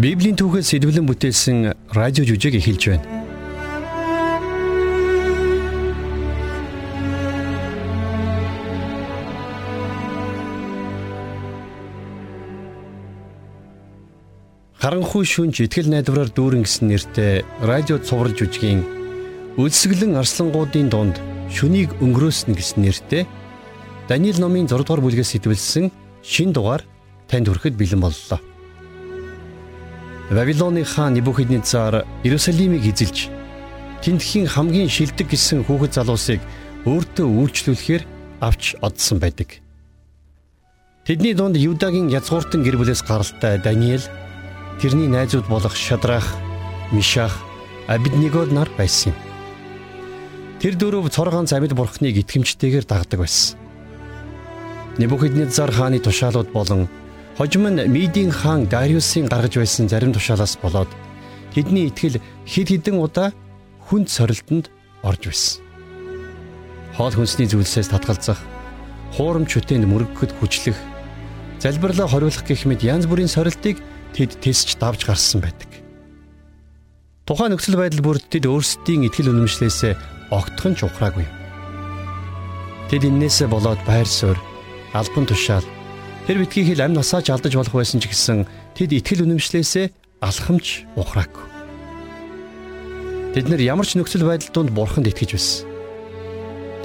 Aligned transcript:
Библийн 0.00 0.32
түүхээс 0.32 0.72
сэдвлэн 0.72 1.04
бүтээсэн 1.04 1.76
радио 1.92 2.24
жүжиг 2.24 2.56
эхэлж 2.56 2.84
байна. 2.88 3.04
Харанхуй 14.80 15.28
шүнж 15.28 15.60
итгэл 15.68 15.92
найдвараар 15.92 16.32
дүүрэн 16.32 16.64
гэсэн 16.64 16.88
нэртэй 16.88 17.44
радио 17.60 18.00
цуврал 18.00 18.32
жүжигийн 18.32 18.80
Үлсгэлэн 19.60 20.16
арслангуудын 20.16 20.88
дунд 20.88 21.20
шүнийг 21.52 21.92
өнгөрөөснө 22.00 22.56
гэсэн 22.56 22.88
нэртэй 22.88 23.28
Даниил 24.08 24.40
номын 24.40 24.64
6 24.64 24.80
дугаар 24.80 25.04
бүлгээс 25.04 25.36
сэтвэлсэн 25.36 25.92
шин 26.24 26.56
дугаар 26.56 26.88
танд 27.28 27.52
хүрэхэд 27.52 27.76
бэлэн 27.76 28.00
боллоо. 28.00 28.40
Вавилоны 30.30 30.84
хаан 30.84 31.14
Небухиднецар 31.14 32.06
Иерусалимыг 32.22 32.86
эзэлж 32.86 33.26
тентхийн 33.98 34.46
хамгийн 34.46 34.86
шилдэг 34.86 35.26
гэсэн 35.26 35.66
хүүхэд 35.66 35.98
залуусыг 35.98 36.38
өөртөө 36.86 37.26
үйлчлүүлэхээр 37.26 38.02
авч 38.38 38.78
одсон 38.78 39.18
байдаг. 39.18 39.58
Тэдний 41.02 41.34
дунд 41.34 41.58
Юдагийн 41.58 42.06
язгууртан 42.14 42.62
гэр 42.62 42.78
бүлээс 42.78 43.02
гаралтай 43.02 43.58
Даниэл, 43.58 44.06
тэрний 44.78 45.10
найзууд 45.10 45.50
болох 45.50 45.74
Шадрах, 45.74 46.38
Мишах, 46.94 47.34
Абиднегод 47.90 48.54
нар 48.54 48.70
байсан 48.78 49.10
юм. 49.10 49.18
Тэр 50.62 50.78
дөрөв 50.78 51.10
цоргоон 51.10 51.50
замид 51.50 51.74
бурхныг 51.74 52.14
итгэмжтэйгээр 52.22 52.86
дагдаг 52.86 53.26
байсан. 53.26 53.58
Небухиднецар 54.94 55.74
хааны 55.74 55.98
тушаалууд 55.98 56.54
болон 56.54 56.86
Хожим 57.40 57.64
нь 57.72 57.88
Мидийн 57.88 58.30
хаан 58.30 58.68
Дариусын 58.68 59.24
гаргаж 59.24 59.56
байсан 59.56 59.88
зарим 59.88 60.12
тушаалаас 60.12 60.60
болоод 60.60 60.92
тэдний 61.56 61.88
итгэл 61.88 62.20
хэд 62.44 62.68
хэдэн 62.68 63.00
удаа 63.00 63.32
хүнд 63.88 64.12
сорилтонд 64.12 64.68
орж 65.00 65.22
байсан. 65.24 65.64
Хоол 67.00 67.16
хүнсний 67.16 67.48
зүйлсээс 67.48 67.96
татгалзах, 67.96 68.36
хуурамч 69.16 69.56
үтэнд 69.56 69.88
мөрөгөхөд 69.88 70.36
хүчлэх, 70.36 70.76
залбирлаа 71.64 72.12
хориулах 72.12 72.44
гэх 72.44 72.68
мэт 72.68 72.84
янз 72.84 73.08
бүрийн 73.08 73.32
сорилтыг 73.32 73.80
тэд 74.12 74.36
тэсч 74.44 74.76
давж 74.76 75.08
гарсан 75.08 75.40
байдаг. 75.40 75.72
Тухайн 77.24 77.56
нөхцөл 77.56 77.80
байдал 77.80 78.04
бүрд 78.04 78.28
тэд 78.28 78.44
өөрсдийн 78.52 79.08
итгэл 79.08 79.32
үнэмшлээсээ 79.32 79.96
огтхон 80.28 80.76
ч 80.76 80.84
ухраагүй. 80.84 81.24
Тэд 82.92 83.08
иннээсээ 83.08 83.48
болоод 83.48 83.80
байр 83.88 84.04
суурь, 84.04 84.36
албан 84.92 85.24
тушаал 85.24 85.64
Тэр 86.30 86.46
битгий 86.46 86.62
хэл 86.62 86.86
амь 86.86 86.94
насаач 86.94 87.26
алдаж 87.26 87.58
болох 87.58 87.74
байсан 87.74 87.98
ч 87.98 88.06
гэсэн 88.06 88.46
тэд 88.78 88.94
итгэл 88.94 89.26
үнэмшлээсээ 89.26 89.90
алхамж 90.22 90.86
ухраагүй. 90.94 91.42
Тэд 93.34 93.50
нэр 93.50 93.58
ямар 93.66 93.82
ч 93.82 93.98
нөхцөл 93.98 94.30
байдал 94.30 94.54
донд 94.54 94.70
бурханд 94.70 95.10
итгэж 95.10 95.34
байсан. 95.34 95.66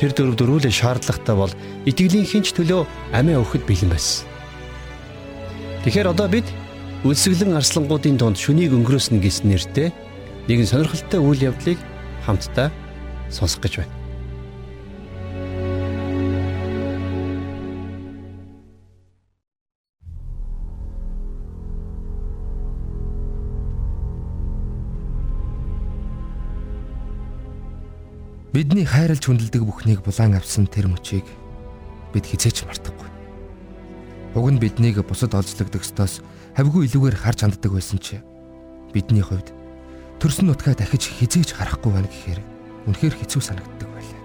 Тэр 0.02 0.18
дөрөв 0.18 0.36
дөрүүлээ 0.42 0.73
шаардлагатай 0.73 1.36
бол 1.38 1.54
итгэлийн 1.86 2.26
хинч 2.26 2.58
төлөө 2.58 2.90
амиа 3.14 3.46
өгөхөд 3.46 3.70
бэлэн 3.70 3.94
байсан. 3.94 4.26
Тэгэхээр 5.86 6.10
одоо 6.10 6.26
бид 6.26 6.50
үлсгэлэн 7.06 7.54
арслангуудын 7.54 8.18
донд 8.18 8.42
шүнийг 8.42 8.73
өнгөрөөснө 8.73 9.22
гэсэн 9.22 9.54
нэртэй 9.54 9.94
нэгэн 10.50 10.66
сонирхолтой 10.66 11.22
үйл 11.22 11.54
явдлыг 11.54 11.78
хамтдаа 12.26 12.73
сонсох 13.30 13.62
гэж 13.62 13.86
байна. 13.86 14.05
Бидний 28.55 28.88
хайрлж 28.88 29.27
хүндэлдэг 29.27 29.67
бүхнийг 29.67 29.99
булан 29.99 30.39
авсан 30.39 30.64
тэр 30.64 30.88
мөчийг 30.88 31.27
бид 32.16 32.23
хизээч 32.23 32.64
мартахгүй. 32.64 33.11
Уг 34.32 34.48
нь 34.48 34.64
биднийг 34.64 35.04
бусад 35.04 35.36
олзлогдох 35.36 35.83
ёстоос 35.83 36.23
хавьгүй 36.55 36.88
илүүгээр 36.88 37.20
харж 37.20 37.43
ханддаг 37.43 37.76
байсан 37.76 37.99
ч 37.99 38.23
бидний 38.95 39.20
хувьд 39.20 39.52
төрсөн 40.23 40.48
нутгаа 40.48 40.71
дахиж 40.71 41.04
хизээч 41.04 41.52
харахгүй 41.52 41.99
байна 41.99 42.08
гэхээр 42.08 42.39
үнэхээр 42.88 43.16
хэцүү 43.27 43.42
санагддаг 43.43 43.92
байлаа. 43.92 44.23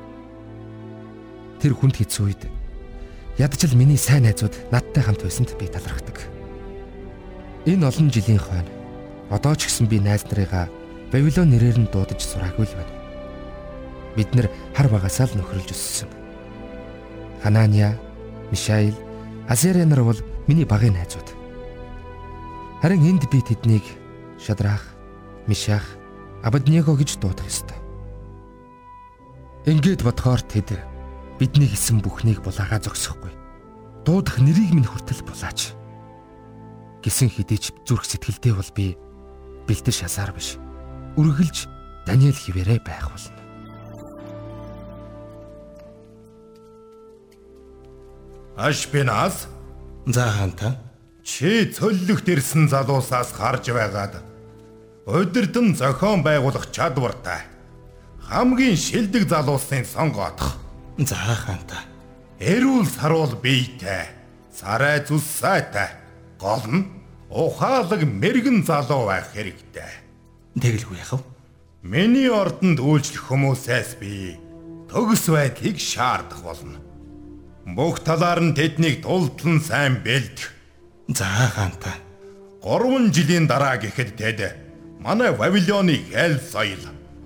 Тэр 1.58 1.74
хүнд 1.74 1.98
хэцүү 1.98 2.22
үед 2.30 2.46
ядчил 3.34 3.74
миний 3.74 3.98
сайн 3.98 4.30
найзууд 4.30 4.54
надтай 4.70 5.10
хамт 5.10 5.26
байсанд 5.26 5.58
би 5.58 5.66
талархдаг. 5.66 6.22
Энэ 7.66 7.82
олон 7.82 8.14
жилийн 8.14 8.38
хойно 8.38 8.70
одоо 9.26 9.58
ч 9.58 9.66
гэсэн 9.66 9.90
би 9.90 9.98
найз 9.98 10.22
нарыгаа 10.30 10.70
Бабилон 11.10 11.50
нэрээр 11.50 11.82
нь 11.82 11.90
дуудаж 11.90 12.22
сураагүй 12.22 12.70
л 12.70 12.78
байна 12.78 12.99
бид 14.16 14.34
нар 14.34 14.50
хар 14.74 14.88
багасаа 14.88 15.26
л 15.30 15.38
нөхрөлж 15.38 15.70
өссөн. 15.70 16.10
Ханания, 17.42 17.98
Мишаил, 18.50 18.94
Азерия 19.48 19.86
нар 19.86 20.04
бол 20.04 20.18
миний 20.46 20.64
багын 20.64 20.94
найзууд. 20.94 21.28
Харин 22.82 23.06
энд 23.06 23.30
би 23.30 23.40
тэднийг 23.40 23.84
Шадрах, 24.40 24.82
Мишах, 25.46 25.84
Абаднего 26.42 26.96
гэж 26.96 27.20
дуудах 27.20 27.46
ёстой. 27.46 27.76
Ингээд 29.66 30.02
бодохоор 30.02 30.40
тэд 30.40 30.80
бидний 31.38 31.68
хийсэн 31.68 32.00
бүхнийг 32.00 32.40
булаагаа 32.40 32.80
зогсохгүй. 32.80 33.32
Дуудах 34.04 34.40
нэрийг 34.40 34.72
минь 34.72 34.88
хүртэл 34.88 35.20
булаач. 35.24 35.76
Гисэн 37.04 37.28
хідээч 37.28 37.72
зүрх 37.84 38.04
сэтгэлдээ 38.08 38.54
бол 38.56 38.70
би 38.72 38.96
бэлтэр 39.68 39.92
шасаар 39.92 40.32
биш. 40.32 40.56
Үргэлж 41.20 41.68
Даниэл 42.08 42.36
хിവэрэ 42.36 42.80
байх 42.80 43.12
болно. 43.12 43.39
Ашпинаас 48.60 49.48
за 50.04 50.26
хаанта 50.28 50.76
чи 51.24 51.64
цөллөгт 51.72 52.28
ирсэн 52.28 52.68
залуусаас 52.68 53.32
харж 53.32 53.72
байгаад 53.72 54.20
удирдан 55.08 55.72
зохион 55.72 56.20
байгуулах 56.20 56.68
чадвартай. 56.68 57.40
Хамгийн 58.20 58.76
шилдэг 58.76 59.24
залуусын 59.32 59.88
сонгоодох 59.88 60.60
за 60.98 61.16
хаанта 61.16 61.80
эрүүл 62.36 62.84
саруул 62.84 63.32
биетэй 63.40 64.12
сарай 64.52 65.00
зүс 65.08 65.24
сайтай 65.40 65.96
гол 66.36 66.64
нь 66.68 66.84
ухаалаг 67.32 68.04
мэрэгэн 68.04 68.60
залуу 68.68 69.08
байх 69.08 69.32
хэрэгтэй. 69.32 69.88
Тэгэлгүй 70.60 71.00
яхав 71.00 71.24
миний 71.80 72.28
ордонд 72.28 72.76
үйлчлэх 72.76 73.24
хүмүүсээс 73.24 73.96
би 73.96 74.36
төгс 74.92 75.32
байдлыг 75.32 75.80
шаардах 75.80 76.44
болно 76.44 76.89
Бүх 77.66 78.00
талаар 78.00 78.40
нь 78.40 78.56
тэднийг 78.56 79.02
тултлан 79.04 79.60
сайн 79.60 80.00
бэлдэх. 80.00 80.52
За 81.08 81.26
хаанта. 81.52 81.92
3 82.62 83.12
жилийн 83.12 83.46
дараа 83.48 83.76
гэхэд 83.80 84.16
тэд 84.16 84.40
манай 85.00 85.32
Вавилоны 85.32 85.96
хэл 86.12 86.36
соёл 86.40 86.84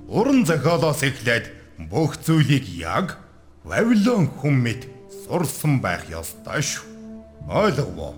уран 0.08 0.46
зохиолоос 0.46 1.02
эхлээд 1.02 1.50
бүх 1.90 2.18
зүйлийг 2.22 2.66
яг 2.70 3.18
Вавилон 3.64 4.30
хүмүүд 4.38 4.86
сурсан 5.24 5.80
байх 5.80 6.06
ёстой 6.10 6.62
шүү. 6.62 6.84
Ойлгов 7.48 7.98
уу? 7.98 8.14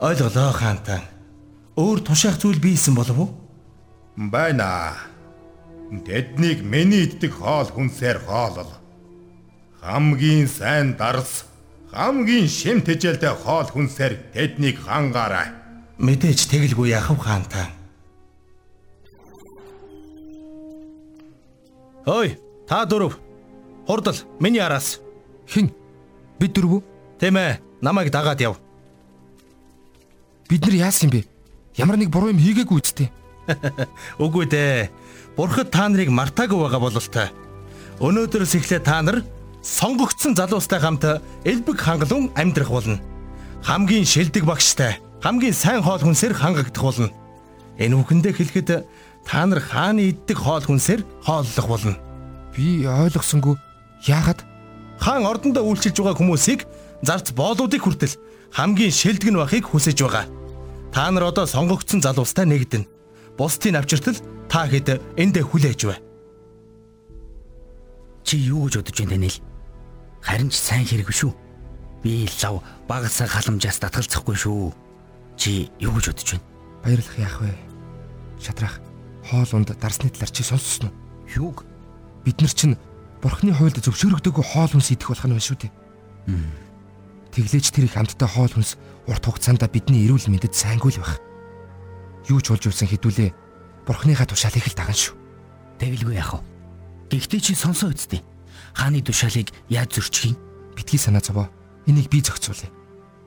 Ойлголоо 0.00 0.52
хаанта. 0.52 1.00
Өөр 1.76 2.00
тушаах 2.04 2.36
зүйл 2.42 2.60
бийсэн 2.60 2.94
болов 2.94 3.18
уу? 3.18 3.30
Байна. 4.16 4.96
Тэднийг 5.90 6.62
миний 6.62 7.08
иддэг 7.08 7.32
хоол 7.40 7.66
хүнсээр 7.70 8.18
хоолол. 8.26 8.68
Хамгийн 9.80 10.46
сайн 10.46 10.96
дарс 10.98 11.49
хамгийн 11.90 12.46
шим 12.46 12.78
тэжээлтэй 12.86 13.34
хоол 13.34 13.66
хүнсээр 13.66 14.30
тэднийг 14.34 14.78
хангаарай. 14.86 15.50
Мэдээж 15.98 16.46
тэгэлгүй 16.46 16.94
яхав 16.94 17.18
хаантаа. 17.18 17.66
Ой, 22.06 22.38
та 22.66 22.86
дөрөв. 22.86 23.18
Хурдал 23.86 24.16
миний 24.38 24.62
араас. 24.62 25.02
Хин? 25.50 25.74
Бид 26.38 26.54
дөрөв 26.54 26.78
үү? 26.78 26.82
Тийм 27.18 27.36
ээ. 27.36 27.58
Намайг 27.82 28.10
дагаад 28.14 28.40
яв. 28.40 28.56
Бид 30.48 30.62
нар 30.62 30.90
яасан 30.90 31.10
юм 31.10 31.20
бэ? 31.20 31.28
Ямар 31.76 31.98
нэг 31.98 32.10
буруу 32.10 32.30
юм 32.30 32.38
хийгээгүй 32.38 32.78
үсттэй. 32.78 33.10
Үгүй 34.22 34.46
дээ. 34.46 34.90
Бурхад 35.36 35.74
та 35.74 35.90
нарыг 35.90 36.10
мартаагүй 36.14 36.58
байгаа 36.58 36.80
бололтой. 36.80 37.28
Өнөөдрөөс 38.00 38.54
эхлээд 38.56 38.84
та 38.86 39.02
нар 39.02 39.22
сонгогдсон 39.62 40.36
залуустай 40.36 40.80
хамт 40.80 41.04
элбэг 41.44 41.78
хангалуун 41.80 42.32
амьдрах 42.34 42.70
болно. 42.70 43.00
Хамгийн 43.62 44.04
шилдэг 44.04 44.44
багштай, 44.44 45.00
хамгийн 45.20 45.52
сайн 45.52 45.82
хоол 45.82 46.00
хүнсээр 46.00 46.32
хангагдах 46.32 46.82
болно. 46.82 47.10
Энэ 47.76 47.96
үгэндээ 47.96 48.32
хэлэхэд 48.32 48.70
та 49.24 49.46
нар 49.46 49.60
хааны 49.60 50.12
иддэг 50.12 50.36
хоол 50.36 50.64
хүнсээр 50.64 51.04
хооллох 51.24 51.66
болно. 51.68 51.96
Би 52.56 52.86
ойлгосонгүй. 52.88 53.56
Яагаад 54.08 54.40
хаан 55.00 55.28
ордондоо 55.28 55.64
үйлчилж 55.68 56.00
байгаа 56.00 56.16
хүмүүсийг 56.16 56.64
зарц 57.04 57.32
боолуудыг 57.36 57.84
хүртэл 57.84 58.16
хамгийн 58.52 58.92
шилдэг 58.92 59.28
нь 59.28 59.40
байхыг 59.40 59.68
хүсэж 59.68 60.00
байгаа. 60.00 60.24
Та 60.92 61.10
нар 61.12 61.28
одоо 61.28 61.46
сонгогдсон 61.46 62.00
залуустай 62.00 62.48
нэгдэнэ. 62.48 62.88
Бусдын 63.36 63.76
авчиртал 63.76 64.16
та 64.48 64.66
хэд 64.66 65.00
эндэ 65.16 65.40
хүлээж 65.44 65.80
бай. 65.86 66.00
Чи 68.24 68.36
юу 68.36 68.66
гэж 68.66 68.82
бодож 68.82 68.98
байна 68.98 69.10
Даниэл? 69.16 69.49
Харин 70.22 70.52
ч 70.52 70.60
сайн 70.60 70.84
хэрэг 70.84 71.10
шүү. 71.12 71.32
Би 72.04 72.28
лав 72.44 72.64
багасаа 72.88 73.28
халамжаас 73.28 73.80
татгалзахгүй 73.80 74.36
шүү. 74.36 74.72
Чи 75.36 75.72
юу 75.80 75.96
гэж 75.96 76.12
бодож 76.12 76.28
байна? 76.36 76.44
Баярлах 76.84 77.16
яах 77.18 77.38
вэ? 77.40 77.52
Шатрах 78.40 78.80
хоол 79.24 79.48
унд 79.52 79.72
дарсны 79.76 80.08
талаар 80.12 80.32
чи 80.32 80.42
сонссон 80.44 80.88
уу? 80.88 80.96
Юуг? 81.36 81.64
Бид 82.24 82.40
нар 82.40 82.52
чинь 82.52 82.76
бурхны 83.22 83.52
хуйлд 83.52 83.80
зөвшөөрөгдөөгүй 83.80 84.44
хоол 84.44 84.72
хүнс 84.72 84.92
идэх 84.92 85.12
болох 85.12 85.24
нь 85.28 85.34
байна 85.36 85.44
шүү 85.44 85.58
дээ. 85.60 85.72
Тэглээч 87.30 87.66
тэр 87.70 87.86
их 87.86 87.96
амттай 87.96 88.28
хоол 88.28 88.52
хүнс 88.52 88.76
урт 89.06 89.24
хугацаанд 89.24 89.62
бидний 89.70 90.04
эрүүл 90.08 90.28
мэндэд 90.28 90.56
сайнгүй 90.56 90.96
л 90.96 91.00
байх. 91.04 91.20
Юу 92.28 92.40
ч 92.40 92.52
болж 92.52 92.64
юусан 92.66 92.88
хэдүүлээ 92.88 93.30
бурхныхаа 93.86 94.26
тушаалыг 94.28 94.66
л 94.66 94.76
даган 94.76 94.96
шүү. 94.96 95.14
Тэгэлгүй 95.78 96.16
яах 96.18 96.40
вэ? 96.40 96.44
Гэхдээ 97.16 97.40
чи 97.40 97.52
сонсоо 97.54 97.94
үсттэй. 97.94 98.20
Хааны 98.74 99.02
тушаалыг 99.02 99.50
яаж 99.68 99.94
зөрчих 99.94 100.32
юм? 100.32 100.36
Битгий 100.76 100.98
санаа 100.98 101.20
зовоо. 101.20 101.48
Энийг 101.86 102.08
би 102.08 102.20
зохицуулъя. 102.20 102.70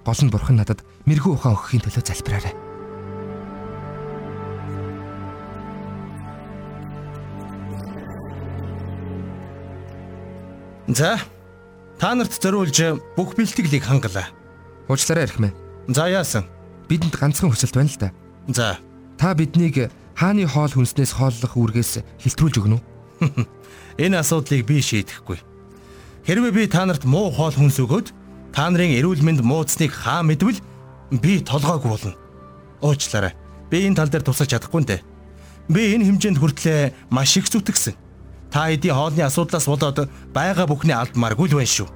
Гол 0.05 0.19
нь 0.23 0.31
бурхан 0.31 0.59
надад 0.59 0.83
мэрэгүү 1.07 1.33
ухаан 1.33 1.55
өгөхийн 1.55 1.83
төлөө 1.83 2.03
залбираарай. 2.03 2.55
За. 10.87 11.19
Та 11.99 12.13
нарт 12.15 12.35
зориулж 12.35 12.99
бүх 13.15 13.35
бэлтгэлийг 13.39 13.87
хангалаа. 13.87 14.27
Уучлаарай 14.91 15.25
архимаа. 15.25 15.55
За 15.87 16.07
яасан? 16.11 16.45
Бидэнд 16.91 17.15
ганцхан 17.15 17.49
хүсэлт 17.49 17.75
байна 17.75 17.89
л 17.89 17.99
да. 17.99 18.09
За. 18.51 18.77
Та 19.17 19.33
биднийг 19.33 19.87
хааны 20.15 20.43
хоол 20.43 20.71
хүнснээс 20.75 21.15
хооллох 21.15 21.55
үүргээс 21.55 22.03
хилтрүүлж 22.19 22.55
өгнө 22.59 22.75
үү? 22.77 22.92
Энэ 23.97 24.19
асуудлыг 24.19 24.65
би 24.65 24.81
шийдэхгүй. 24.81 25.39
Хэрвээ 26.25 26.51
би 26.51 26.63
та 26.67 26.85
нарт 26.85 27.05
муу 27.05 27.29
хоол 27.29 27.53
хүнс 27.53 27.77
өгөөд 27.83 28.07
та 28.55 28.69
нарын 28.69 28.95
эрүүл 28.97 29.21
мэнд 29.21 29.41
муудсныг 29.43 29.91
хаа 29.93 30.23
мэдвэл 30.23 30.59
би 31.21 31.41
толгойг 31.43 31.83
болно. 31.83 32.13
Уучлаарай. 32.81 33.33
Би 33.69 33.85
энэ 33.85 33.97
тал 33.97 34.09
дээр 34.09 34.25
тусаж 34.25 34.49
чадахгүй 34.49 34.83
нэ. 34.83 35.01
Би 35.69 35.95
энэ 35.95 36.05
хэмжээнд 36.09 36.39
хүртлээ 36.39 36.93
маш 37.09 37.37
их 37.37 37.47
зүтгэсэн. 37.47 37.95
Та 38.51 38.69
эдийн 38.69 38.95
хоолны 38.95 39.23
асуудлаас 39.25 39.65
болоод 39.65 40.09
байгаа 40.33 40.67
бүхний 40.67 40.93
алдмааргүй 40.93 41.49
л 41.49 41.57
байна 41.57 41.69
шүү. 41.69 41.89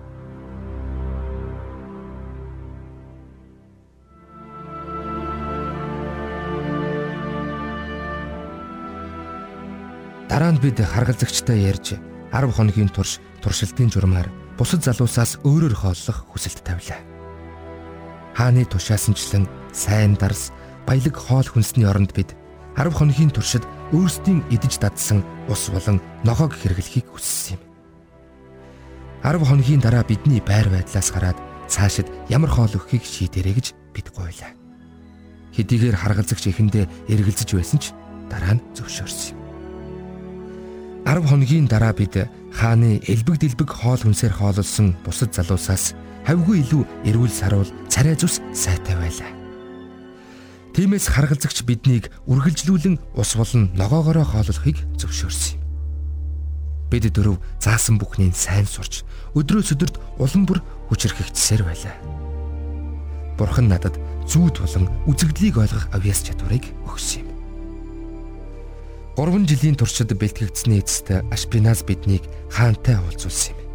Дараа 10.37 10.53
нь 10.53 10.61
бид 10.61 10.77
харгалзагчтай 10.77 11.65
ярьж 11.65 11.97
10 12.29 12.53
хоногийн 12.53 12.93
турш 12.93 13.17
туршилтын 13.41 13.89
журмаар 13.89 14.29
бусад 14.53 14.85
залуусаас 14.85 15.41
өөрөөр 15.41 15.73
хооллох 15.73 16.29
хүсэлт 16.29 16.61
тавилаа. 16.61 17.01
Хааны 18.37 18.69
тушаасанчлан 18.69 19.49
сайн 19.73 20.13
дарс 20.13 20.53
баялаг 20.85 21.17
хоол 21.17 21.41
хүнсний 21.41 21.89
оронд 21.89 22.13
бид 22.13 22.37
10 22.77 22.93
хоногийн 22.93 23.33
туршид 23.33 23.65
өөрсдийн 23.89 24.45
идэж 24.53 24.77
дадсан 24.77 25.25
ус 25.49 25.73
болон 25.73 25.97
ногоог 26.21 26.53
хэрэглэхийг 26.53 27.09
хүссэн 27.09 27.57
юм. 27.57 27.61
10 29.25 29.41
хоногийн 29.41 29.81
дараа 29.81 30.05
бидний 30.05 30.37
байр 30.37 30.69
байдлаас 30.69 31.09
гараад 31.17 31.41
цаашид 31.65 32.05
ямар 32.29 32.53
хоол 32.53 32.69
өгөхийг 32.77 33.01
шийдэрэй 33.01 33.57
гэж 33.57 33.67
бид 33.89 34.13
гойлаа. 34.13 34.53
Хэдийгээр 35.57 35.97
харгалзагч 35.97 36.45
эхэндээ 36.53 36.85
эргэлзэж 37.09 37.49
байсан 37.57 37.81
ч 37.81 37.89
дараа 38.29 38.53
нь 38.53 38.61
зөвшөөрсөн 38.77 39.33
юм. 39.33 39.36
10 41.07 41.23
хоногийн 41.23 41.71
дараа 41.71 41.95
бид 41.95 42.27
хааны 42.51 42.99
элбэг 43.07 43.39
дэлбэг 43.39 43.71
хоол 43.71 43.95
хүнсээр 44.03 44.35
хоололсон 44.35 44.91
бусад 45.07 45.31
залуусаас 45.31 45.95
хавьгүй 46.27 46.59
илүү 46.67 46.83
эрүүл 47.07 47.31
саруул 47.31 47.71
царай 47.87 48.19
зүс 48.19 48.43
сайтай 48.51 48.99
байлаа. 48.99 49.31
Тиймээс 50.75 51.07
харгалзагч 51.07 51.63
биднийг 51.63 52.11
үргэлжлүүлэн 52.27 52.99
ус 53.15 53.31
болон 53.39 53.71
ногоогоороо 53.79 54.27
хооллохыг 54.27 54.83
зөвшөөрсөн 54.99 55.55
юм. 55.55 55.63
Бид 56.91 57.07
дөрөв 57.07 57.39
заасан 57.63 57.95
бүхнийг 58.03 58.35
сайн 58.35 58.67
сурч 58.67 59.07
өдрөөс 59.31 59.79
өдөрт 59.79 59.95
улам 60.19 60.43
бүр 60.43 60.59
хүчрхэгдсээр 60.91 61.63
байлаа. 61.63 61.95
Бурхан 63.39 63.71
надад 63.71 63.95
зүүд 64.27 64.59
болон 64.59 64.91
үзэгдлийг 65.07 65.55
ойлгох 65.55 65.87
авьяас 65.95 66.19
чадварыг 66.27 66.67
өгсөн 66.83 67.23
юм. 67.23 67.26
3 69.17 69.49
жилийн 69.49 69.73
туршид 69.73 70.13
бэлтгэгдсэний 70.13 70.77
эцэст 70.77 71.09
Ашпиназ 71.33 71.81
биднийг 71.81 72.21
хаантай 72.53 73.01
уулзуулсан 73.01 73.57
юм. 73.57 73.65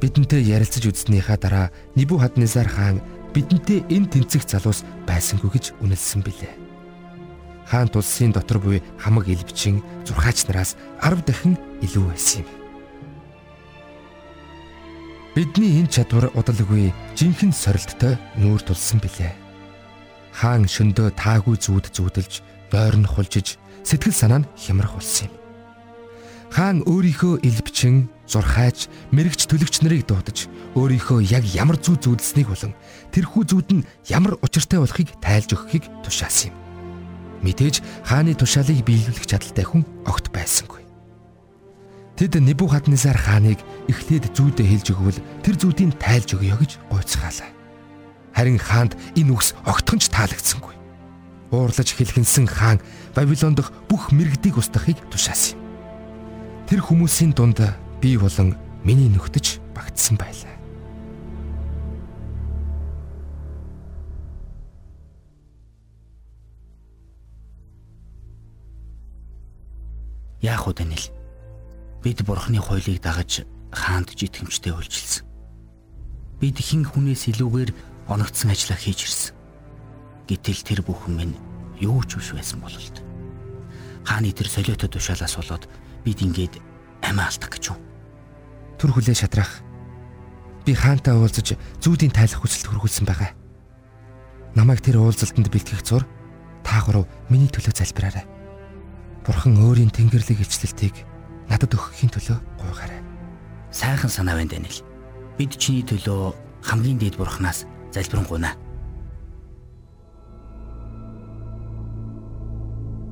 Бидэнтэй 0.00 0.40
ярилцаж 0.48 0.88
үзснийхаа 0.88 1.36
дараа 1.36 1.68
Нибухаднезар 1.92 2.72
хаан 2.72 3.04
бидэнтэй 3.36 3.84
энэ 3.92 4.08
тэнцэх 4.08 4.48
залуус 4.48 4.80
байсангүй 5.04 5.52
гэж 5.52 5.76
үнэлсэн 5.84 6.24
билээ. 6.24 6.56
Хаан 7.68 7.92
тулсын 7.92 8.32
дотор 8.32 8.64
буй 8.64 8.80
хамаг 8.96 9.28
элбчин 9.28 9.84
зурхаач 10.08 10.48
нараас 10.48 10.80
10 11.04 11.20
дахин 11.20 11.60
илүү 11.84 12.08
байсан 12.08 12.40
юм. 12.40 12.48
Бидний 15.36 15.84
энэ 15.84 15.92
чадвар 15.92 16.32
удалгүй 16.32 16.96
жинхэнэ 17.20 17.52
сорилттой 17.52 18.16
нүүр 18.40 18.64
тулсан 18.64 19.04
билээ. 19.04 19.36
Хаан 20.32 20.64
шөндөө 20.64 21.12
таагүй 21.12 21.60
зүуд 21.60 21.92
зүудэлж, 21.92 22.40
дойрн 22.72 23.04
хулжиж, 23.04 23.60
сэтгэл 23.84 24.14
санаа 24.14 24.40
нь 24.42 24.50
хямрах 24.56 24.94
болсон 24.94 25.28
юм. 25.30 25.34
Хаан 26.52 26.84
өөрийнхөө 26.84 27.40
элбчин, 27.48 28.12
зурхайч, 28.28 28.92
мэрэгч 29.08 29.48
төлөгч 29.48 29.80
нарыг 29.80 30.04
дуудаж 30.04 30.52
өөрийнхөө 30.76 31.24
яг 31.32 31.48
ямар 31.48 31.80
зүй 31.80 31.96
зүйлснийг 31.96 32.52
болон 32.52 32.76
тэрхүү 33.08 33.42
зүүд 33.48 33.68
нь 33.72 33.86
ямар 34.12 34.36
учиртай 34.44 34.76
болохыг 34.76 35.16
тайлж 35.24 35.56
өгөхийг 35.56 35.88
тушаасан 36.04 36.52
юм. 36.52 36.56
Мэдээж 37.40 37.80
хааны 38.04 38.36
тушаалыг 38.36 38.84
биелүүлэх 38.84 39.24
чадaltaй 39.24 39.64
хүн 39.64 39.82
огт 40.04 40.28
байсангүй. 40.28 40.84
Тэд 42.20 42.36
Небухаднесар 42.36 43.16
хааныг 43.16 43.58
эхлээд 43.88 44.36
зүйдээ 44.36 44.68
хэлж 44.68 44.86
өгвөл 44.92 45.20
тэр 45.40 45.56
зүүдийг 45.56 45.96
тайлж 45.96 46.36
өгье 46.36 46.52
гэж 46.52 46.72
гуйцгаалаа. 46.92 47.50
Харин 48.36 48.60
хаанд 48.60 48.92
энэ 49.16 49.32
үгс 49.32 49.56
огтхон 49.64 49.98
ч 49.98 50.12
таалагдсангүй. 50.12 50.81
Уурлаж 51.52 51.92
хэлхэнсэн 51.92 52.48
хаан 52.48 52.80
Вавилон 53.12 53.52
дахь 53.52 53.68
бүх 53.84 54.08
мэрэгдийг 54.08 54.56
устгахыг 54.56 54.96
тушаасан. 55.12 55.60
Тэр 56.64 56.80
хүмүүсийн 56.80 57.36
дунд 57.36 57.60
би 58.00 58.16
болон 58.16 58.56
миний 58.80 59.12
нөхдөж 59.12 59.60
багтсан 59.76 60.16
байлаа. 60.16 60.56
Яах 70.40 70.66
вэ 70.66 70.72
Даниэл? 70.72 71.12
Бид 72.00 72.24
бурхны 72.24 72.64
хуулийг 72.64 73.04
дагаж 73.04 73.44
хаанд 73.68 74.16
житгэмжтэй 74.16 74.72
үйлчилсэн. 74.72 75.28
Бид 76.40 76.56
хэн 76.56 76.88
хүнээс 76.88 77.28
илүүгээр 77.36 77.70
оногдсон 78.08 78.56
ажиллаа 78.56 78.80
хийж 78.80 79.04
ирсэн. 79.04 79.41
Гэтэл 80.28 80.60
тэр 80.62 80.80
бүхэн 80.86 81.14
минь 81.16 81.36
юу 81.82 82.02
ч 82.06 82.16
биш 82.16 82.32
байсан 82.32 82.62
бололт. 82.62 83.02
Хааны 84.06 84.30
тэр 84.30 84.48
солиотой 84.48 84.90
тушаалаас 84.90 85.34
болоод 85.38 85.66
бид 86.06 86.22
ингээд 86.22 86.58
амиа 87.02 87.26
алдах 87.26 87.50
гэж 87.50 87.74
юу? 87.74 87.78
Түр 88.78 88.90
хүлээ 88.94 89.14
шатрах. 89.18 89.62
Би 90.66 90.74
хаантай 90.74 91.14
уулзаж 91.14 91.58
зүүдийн 91.82 92.14
тайлах 92.14 92.42
хүсэлт 92.42 92.70
хөргүүлсэн 92.70 93.06
байгаа. 93.06 93.34
Намайг 94.54 94.82
тэр 94.82 95.02
уулзалтанд 95.02 95.50
бэлтгэх 95.50 95.82
зур 95.82 96.06
та 96.62 96.82
гурав 96.86 97.10
миний 97.26 97.50
төлөө 97.50 97.74
залбираарай. 97.74 98.26
Бурхан 99.26 99.58
өөрийн 99.58 99.90
тэнгэрлэг 99.90 100.42
ивчлэлтийг 100.42 100.94
надад 101.50 101.74
өгөхийн 101.74 102.10
төлөө 102.14 102.38
гуйгаарай. 102.62 103.02
Сайхан 103.70 104.10
санаа 104.10 104.38
байна 104.38 104.54
Даниэл. 104.54 104.86
Бид 105.38 105.58
чиний 105.58 105.82
төлөө 105.82 106.34
хамгийн 106.62 106.98
дээд 106.98 107.18
бурхнаас 107.18 107.66
залбирanгуйна. 107.90 108.54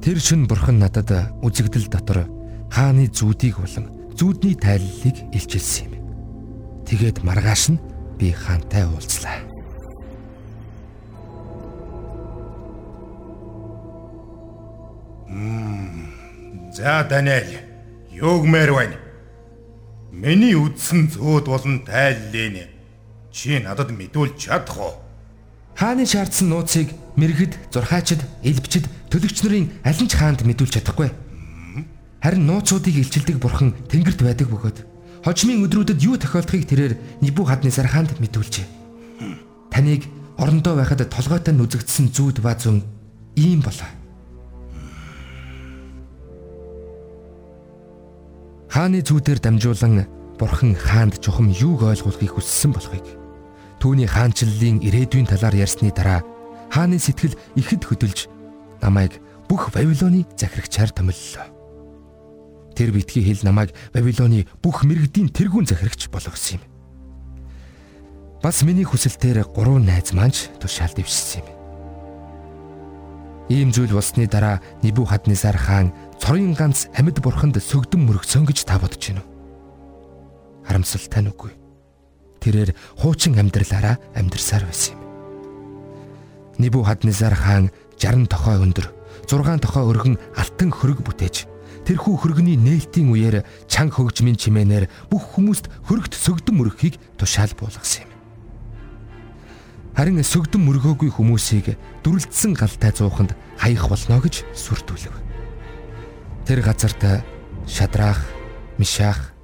Тэр 0.00 0.16
шин 0.16 0.48
бурхан 0.48 0.80
надад 0.80 1.12
үзэгдэл 1.44 1.92
дотор 1.92 2.24
хааны 2.72 3.12
зүүдийг 3.12 3.60
болон 3.60 3.92
зүүдний 4.16 4.56
тайллыг 4.56 5.28
илчилсэн 5.36 5.92
юм. 5.92 6.04
Тэгээд 6.88 7.20
маргааш 7.20 7.76
нь 7.76 7.82
би 8.16 8.32
хаантай 8.32 8.88
уулзлаа. 8.88 9.44
За 16.72 17.04
Даниэл, 17.04 17.60
юугмээр 18.08 18.72
байна? 18.72 18.96
Миний 20.08 20.56
үдсэн 20.56 21.12
зөөд 21.12 21.44
болон 21.44 21.84
тайллын 21.84 22.72
чи 23.28 23.60
надад 23.60 23.92
мэдүүл 23.92 24.32
чадах 24.40 24.80
уу? 24.80 25.09
Хааны 25.80 26.04
шаардсан 26.04 26.52
нууцыг 26.52 26.92
мэрэгд, 27.16 27.56
зурхаачид, 27.72 28.20
элбчид, 28.44 28.84
төлөгч 29.08 29.40
нарын 29.40 29.72
аль 29.80 29.96
нь 29.96 30.12
ч 30.12 30.20
хаанд 30.20 30.44
мэдүүлж 30.44 30.76
чадахгүй. 30.76 31.08
Харин 32.20 32.44
нууцуудыг 32.44 33.00
илчилдэг 33.00 33.40
бурхан 33.40 33.72
тэнгэрт 33.88 34.20
байдаг 34.20 34.52
бөгөөд 34.52 34.84
хожмын 35.24 35.64
өдрүүдэд 35.64 36.04
юу 36.04 36.20
тохиолдохыг 36.20 36.68
тэрээр 36.68 37.24
Нибухаднесар 37.24 37.88
хаанд 37.88 38.12
мэдүүлжээ. 38.20 38.68
Таныг 39.72 40.04
орондоо 40.36 40.76
байхад 40.76 41.00
толгойтой 41.08 41.56
нүзэгдсэн 41.56 42.12
зүүд 42.12 42.44
ба 42.44 42.52
зүн 42.60 42.84
ийм 43.40 43.64
болоо. 43.64 43.88
Хааны 48.68 49.00
зүүдээр 49.00 49.40
дамжуулан 49.40 50.04
бурхан 50.36 50.76
хаанд 50.76 51.24
чухам 51.24 51.48
юуг 51.48 51.88
ойлгуулахыг 51.88 52.36
хүссэн 52.36 52.76
болохыг 52.76 53.19
Түүний 53.80 54.04
хаанчлалын 54.04 54.84
ирээдүйн 54.84 55.24
талаар 55.24 55.56
ярьсны 55.56 55.88
дараа 55.88 56.20
хааны 56.68 57.00
сэтгэл 57.00 57.32
ихэд 57.56 57.88
хөдөлж 57.88 58.28
намайг 58.84 59.16
бүх 59.48 59.72
Вавилоны 59.72 60.28
захирагчаар 60.36 60.92
томиллоо. 60.92 61.48
Тэр 62.76 62.92
битгий 62.92 63.24
хэл 63.24 63.40
намайг 63.40 63.72
Вавилоны 63.96 64.44
бүх 64.60 64.84
мэрэгдийн 64.84 65.32
тэргүүн 65.32 65.64
захирагч 65.64 66.12
болгосон 66.12 66.60
юм. 66.60 66.64
Бас 68.44 68.60
миний 68.68 68.84
хүсэлтээр 68.84 69.48
гурван 69.48 69.88
найз 69.88 70.12
маань 70.12 70.36
тушаал 70.60 70.92
дэвшсэн 70.92 71.40
юм. 71.40 71.48
Ийм 73.48 73.72
зүйл 73.72 73.96
болсны 73.96 74.28
дараа 74.28 74.60
Нибухаднесар 74.84 75.56
хаан 75.56 75.96
цорын 76.20 76.52
ганц 76.52 76.92
амьд 77.00 77.24
бурханд 77.24 77.56
сөгдөн 77.56 78.04
мөрөгцөн 78.04 78.44
гэж 78.44 78.68
та 78.68 78.76
бодож 78.76 79.00
байна 79.00 79.24
уу? 79.24 79.32
Харамсалтай 80.68 81.24
нүггүй 81.24 81.59
тэрээр 82.40 82.74
хуучин 82.98 83.38
амьдралаараа 83.38 84.00
амьдарсаар 84.16 84.64
байсан 84.64 84.96
юм. 84.96 85.00
Нибухаднезар 86.58 87.34
хаан 87.36 87.70
60 88.00 88.26
тохой 88.32 88.56
өндөр 88.58 88.88
6 89.28 89.60
тохой 89.60 89.84
өргөн 89.84 90.16
алтан 90.34 90.72
хөрөг 90.72 91.04
бүтээж 91.04 91.46
тэрхүү 91.86 92.14
хөргөний 92.20 92.56
нээлтийн 92.60 93.08
үеэр 93.12 93.36
чанга 93.68 94.00
хөгжмийн 94.00 94.36
чимээнээр 94.36 94.88
бүх 95.08 95.36
хүмүүст 95.36 95.70
хөрөгт 95.88 96.14
сөгдөн 96.14 96.56
мөрөхийг 96.56 97.00
тушаал 97.16 97.52
буулгасан 97.56 98.04
юм. 98.04 98.12
Харин 99.96 100.22
сөгдөн 100.22 100.62
мөргөөгүй 100.64 101.10
хүмүүсийг 101.10 101.76
дүрлэлтсэн 102.04 102.54
галтай 102.54 102.92
зууханд 102.94 103.34
хаях 103.58 103.88
болно 103.90 104.20
гэж 104.22 104.44
сүрдүүлв. 104.54 105.14
Тэр 106.46 106.60
газарт 106.62 107.24
Шадрах, 107.66 108.18
Мишах, 108.78 109.34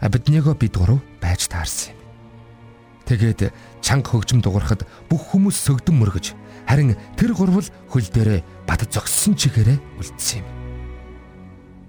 Абедnego 0.00 0.54
бид 0.54 0.76
гурав 0.76 1.02
байж 1.20 1.48
таарсан 1.48 1.92
юм. 1.92 1.95
Тэгээд 3.06 3.54
чанга 3.86 4.10
хөгжим 4.10 4.42
дуурахад 4.42 4.82
бүх 5.06 5.30
хүмүүс 5.30 5.54
сөгдөн 5.62 5.94
мөргөж 5.94 6.34
харин 6.66 6.98
тэр 7.14 7.38
гурвал 7.38 7.70
хөл 7.86 8.02
дээрээ 8.10 8.42
бат 8.66 8.82
зогссон 8.90 9.38
чигээрээ 9.38 9.78
үлдсэн 10.02 10.42
юм. 10.42 10.46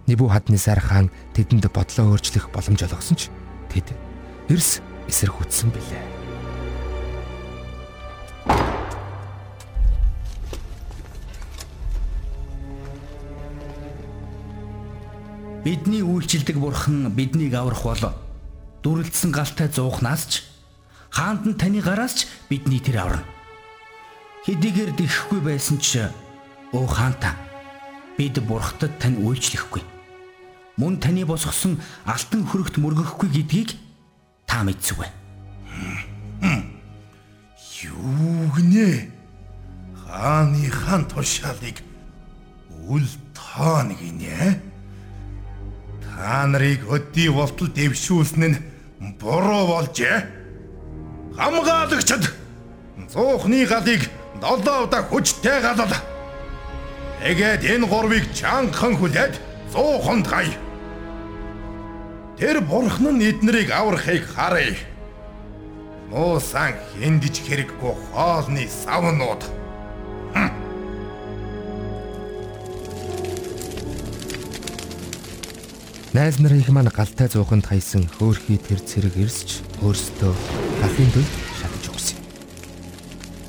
Нибухаднесар 0.06 0.78
хаан 0.78 1.10
тэдэнд 1.34 1.74
бодлоо 1.74 2.14
өөрчлөх 2.14 2.54
боломж 2.54 2.86
олгосон 2.86 3.18
ч 3.18 3.34
тэд 3.74 3.98
эрс 4.54 4.80
эсэргүүцсэн 5.10 5.74
билээ. 5.74 6.06
Бидний 15.66 16.00
үйлчилдэг 16.00 16.56
бурхан 16.56 17.12
биднийг 17.12 17.52
аврах 17.58 17.84
бол 17.84 18.16
дүрлэлсэн 18.86 19.36
галтай 19.36 19.68
зуухнаас 19.68 20.24
ч 20.32 20.47
хаанд 21.18 21.50
нь 21.50 21.58
таны 21.58 21.82
гараас 21.82 22.14
ч 22.14 22.20
бидний 22.46 22.78
тэр 22.78 23.02
аварна. 23.02 23.26
Хэдийгээр 24.46 24.94
дихэхгүй 24.94 25.42
байсан 25.42 25.82
ч 25.82 26.06
өө 26.70 26.86
хаанта 26.86 27.34
бид 28.22 28.38
бурхтад 28.46 29.02
тань 29.02 29.18
үйлчлэхгүй. 29.26 29.82
Мөн 30.78 31.02
таны 31.02 31.26
босгосон 31.26 31.82
алтан 32.06 32.46
хөрөгт 32.46 32.78
мөргөхгүй 32.78 33.34
гэдгийг 33.34 33.74
та 34.46 34.62
мэдсүгвэ. 34.62 35.10
Юу 37.82 38.54
гинэ? 38.54 39.10
Хааны 40.06 40.70
хан 40.70 41.10
тушаалыг 41.10 41.82
үл 42.86 43.10
тоон 43.34 43.98
гинэ? 43.98 44.62
Та 46.06 46.46
нарыг 46.46 46.86
өдий 46.86 47.34
болтол 47.34 47.74
дэвшүүлсэн 47.74 48.54
нь 48.54 48.62
буруу 49.18 49.66
болжээ 49.66 50.37
хамгаалагчд 51.38 52.24
зуухны 53.14 53.66
галыг 53.66 54.10
долоо 54.42 54.84
удаа 54.86 55.04
хүчтэй 55.06 55.62
галал. 55.62 55.94
Тэгээд 57.22 57.62
энэ 57.74 57.86
гурвыг 57.88 58.26
чангахан 58.34 58.98
хүлээд 58.98 59.34
зууханд 59.72 60.26
гай. 60.28 60.48
Тэр 62.38 62.62
бурхан 62.62 63.18
нь 63.18 63.26
эднэрийг 63.30 63.70
аврахыг 63.72 64.26
харъя. 64.34 64.78
Муусан 66.10 66.74
хиндэж 66.94 67.36
хэрэггүй 67.46 67.94
хоолны 68.10 68.66
савнууд. 68.70 69.42
Найз 76.18 76.40
нарын 76.40 76.62
их 76.62 76.70
маань 76.74 76.90
галтай 76.90 77.30
зууханд 77.30 77.70
хайсан 77.70 78.10
хөөхий 78.18 78.58
тэр 78.58 78.82
цэрэг 78.82 79.22
ирсч 79.22 79.62
өөрсдөө 79.86 80.34
галын 80.82 81.10
дүнд 81.14 81.30
шатаж 81.62 81.86
өгсөн. 81.94 82.18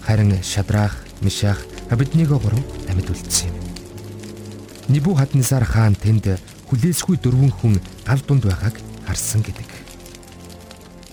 Харин 0.04 0.37
Шадрах, 0.44 0.92
Мишах, 1.25 1.64
Абедnego 1.88 2.37
гурав 2.37 2.60
амьд 2.92 3.08
үлдсэн 3.08 3.48
юм. 3.48 3.56
Нибухаднесар 4.92 5.64
хаан 5.64 5.96
тэнд 5.96 6.37
хүлээсгүй 6.68 7.16
дөрвөн 7.16 7.56
хүн 7.56 7.80
гал 8.04 8.20
дунд 8.28 8.44
байгааг 8.44 8.76
харсан 9.08 9.40
гэдэг. 9.40 9.68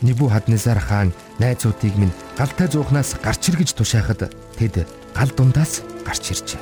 Нибухаднесар 0.03 0.83
хаан 0.83 1.15
найзуудыг 1.39 1.95
минь 1.95 2.11
галтай 2.35 2.67
зуухнаас 2.67 3.15
гарч 3.23 3.47
иргэж 3.47 3.79
тушаахад 3.79 4.27
тэд 4.59 4.83
гал 5.15 5.31
дундаас 5.31 5.87
гарч 6.03 6.35
иржээ. 6.35 6.59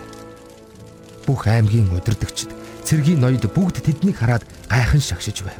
Бүх 1.25 1.50
аймгийн 1.50 1.89
удирдагчид 1.97 2.53
цэргийн 2.83 3.23
ноёд 3.23 3.47
бүгд 3.49 3.79
тэднийг 3.83 4.19
хараад 4.19 4.43
гайхан 4.67 4.99
шагшиж 4.99 5.43
байв. 5.47 5.59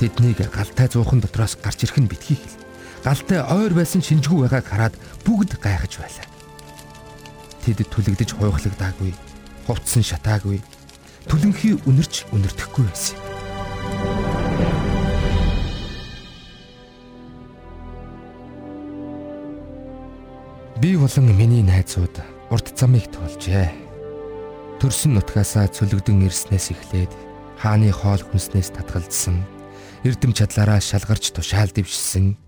Тэднийг 0.00 0.40
галтай 0.48 0.88
зуухан 0.88 1.20
дотроос 1.20 1.60
гарч 1.60 1.84
ирэх 1.84 2.00
нь 2.00 2.08
битгий 2.08 2.40
хэл. 2.40 2.56
Галтай 3.04 3.44
ойр 3.44 3.76
байсан 3.76 4.00
шинжгүй 4.00 4.48
байгааг 4.48 4.66
хараад 4.66 4.94
бүгд 5.28 5.60
гайхаж 5.60 6.00
байлаа. 6.00 6.28
Тэд 7.60 7.84
түлэгдэж 7.92 8.32
хуйхлагдаагүй, 8.32 9.12
хувцсан 9.68 10.00
шатаагүй, 10.00 10.64
түлэнхий 11.28 11.76
үнэрч 11.84 12.32
үнэртэхгүй 12.32 12.84
байсан 12.88 13.16
юм. 13.20 13.30
Би 20.80 20.96
болон 20.96 21.36
миний 21.36 21.60
найзууд 21.60 22.24
урт 22.48 22.72
замыг 22.72 23.12
туулжээ 23.12 23.89
төрсөн 24.80 25.20
нутгаасаа 25.20 25.68
цөлөгдөн 25.68 26.24
ирснээс 26.24 26.72
эхлээд 26.72 27.12
хааны 27.60 27.92
хоол 27.92 28.24
хүнснээс 28.24 28.72
татгалзсан 28.72 29.44
эрдэм 30.08 30.32
чадлаараа 30.32 30.80
шалгарч 30.80 31.36
тушаал 31.36 31.68
дэвшсэн 31.68 32.40